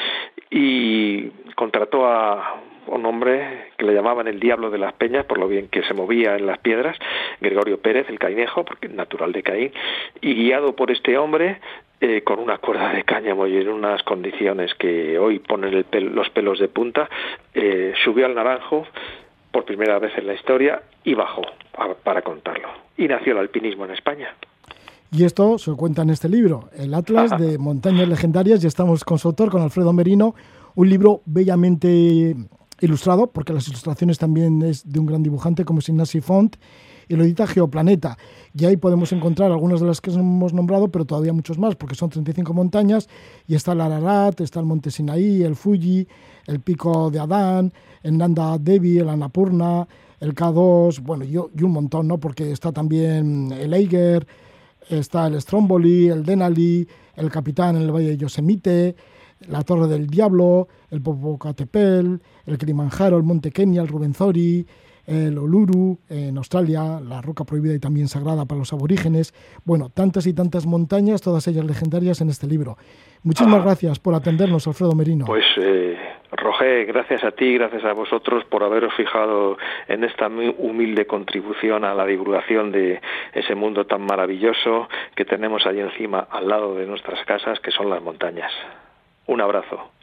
[0.51, 5.49] y contrató a un hombre que le llamaban el Diablo de las Peñas, por lo
[5.49, 6.97] bien que se movía en las piedras,
[7.41, 9.73] Gregorio Pérez, el cainejo, porque natural de Caín,
[10.21, 11.59] y guiado por este hombre,
[12.01, 15.85] eh, con una cuerda de cáñamo y en unas condiciones que hoy ponen
[16.15, 17.09] los pelos de punta,
[17.55, 18.87] eh, subió al Naranjo,
[19.57, 21.41] por primera vez en la historia y bajó
[22.05, 22.69] para contarlo.
[22.99, 24.35] Y nació el alpinismo en España.
[25.11, 29.19] Y esto se cuenta en este libro, el Atlas de Montañas Legendarias, y estamos con
[29.19, 30.35] su autor, con Alfredo Merino,
[30.75, 32.37] un libro bellamente
[32.83, 36.57] ilustrado, porque las ilustraciones también es de un gran dibujante como es Ignacy Font,
[37.09, 38.17] y lo edita Geoplaneta.
[38.55, 41.95] Y ahí podemos encontrar algunas de las que hemos nombrado, pero todavía muchos más, porque
[41.95, 43.09] son 35 montañas,
[43.47, 46.07] y está el Ararat, está el Monte Sinaí, el Fuji,
[46.47, 49.87] el Pico de Adán, el Nanda Devi, el Annapurna,
[50.21, 52.19] el K2, bueno, y, un montón, ¿no?
[52.19, 54.27] Porque está también el Eiger,
[54.89, 56.87] está el Stromboli, el Denali,
[57.17, 58.97] el Capitán en el Valle de Yosemite,
[59.49, 62.15] la Torre del Diablo, el Popocatépetl,
[62.47, 64.67] el Kilimanjaro, el Monte Kenya, el Rubenzori,
[65.07, 69.35] el Uluru en Australia, la roca prohibida y también sagrada para los aborígenes.
[69.65, 72.77] Bueno, tantas y tantas montañas, todas ellas legendarias en este libro.
[73.23, 73.65] Muchísimas ah.
[73.65, 75.25] gracias por atendernos, Alfredo Merino.
[75.27, 75.97] Pues, eh,
[76.33, 81.85] Roger, gracias a ti, gracias a vosotros por haberos fijado en esta muy humilde contribución
[81.85, 83.01] a la divulgación de
[83.33, 87.91] ese mundo tan maravilloso que tenemos allí encima, al lado de nuestras casas, que son
[87.91, 88.53] las montañas.
[89.27, 89.96] Un abrazo.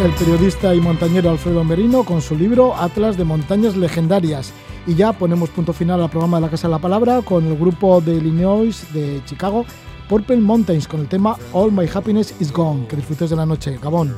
[0.00, 4.52] El periodista y montañero Alfredo Merino con su libro Atlas de Montañas Legendarias.
[4.86, 7.56] Y ya ponemos punto final al programa de la Casa de la Palabra con el
[7.56, 9.64] grupo de Illinois de Chicago,
[10.08, 12.86] Purple Mountains, con el tema All My Happiness Is Gone.
[12.86, 13.78] Que disfrutes de la noche.
[13.82, 14.14] Gabón.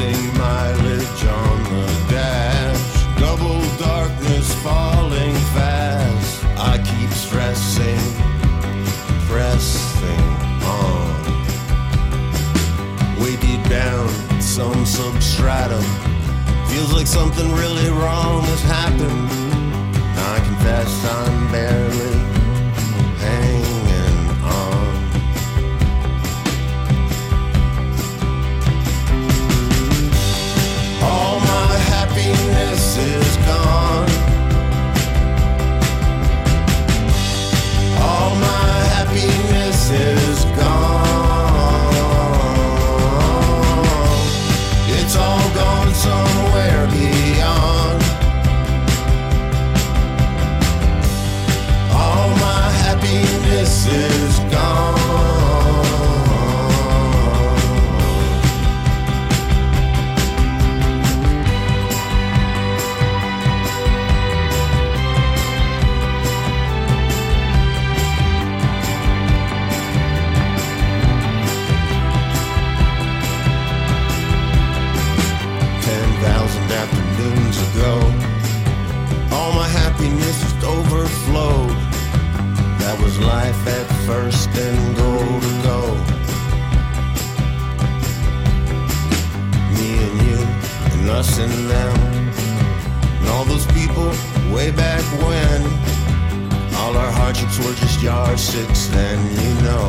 [0.00, 6.42] Mounting mileage on the dash, double darkness falling fast.
[6.56, 8.00] I keep stressing,
[9.28, 10.26] pressing
[10.64, 11.10] on.
[13.40, 14.08] Deep down,
[14.40, 15.82] some substratum
[16.68, 19.30] Feels like something really wrong has happened.
[20.16, 22.39] I confess I'm barely
[91.40, 91.94] and now.
[93.20, 94.08] And all those people
[94.54, 95.60] way back when.
[96.80, 99.88] All our hardships were just yardsticks then, you know.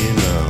[0.00, 0.44] You know.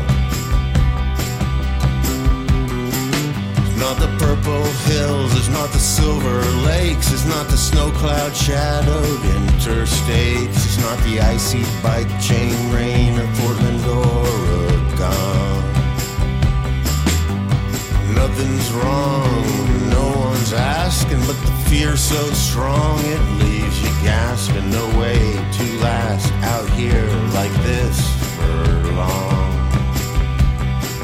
[3.62, 6.38] it's Not the purple hills, it's not the silver
[6.70, 13.18] lakes, it's not the snow cloud shadowed interstates, it's not the icy bike chain rain
[13.18, 15.57] of Portland, Oregon
[18.18, 19.44] nothing's wrong.
[19.90, 24.70] No one's asking, but the fear's so strong it leaves you gasping.
[24.70, 25.18] No way
[25.56, 27.08] to last out here
[27.38, 27.96] like this
[28.34, 28.56] for
[29.00, 29.50] long.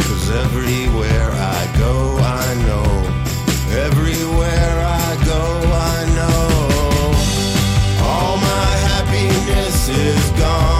[0.06, 1.94] Cause everywhere I go,
[2.42, 2.88] I know.
[3.86, 5.42] Everywhere I go,
[5.94, 6.42] I know.
[8.10, 10.73] All my happiness is gone.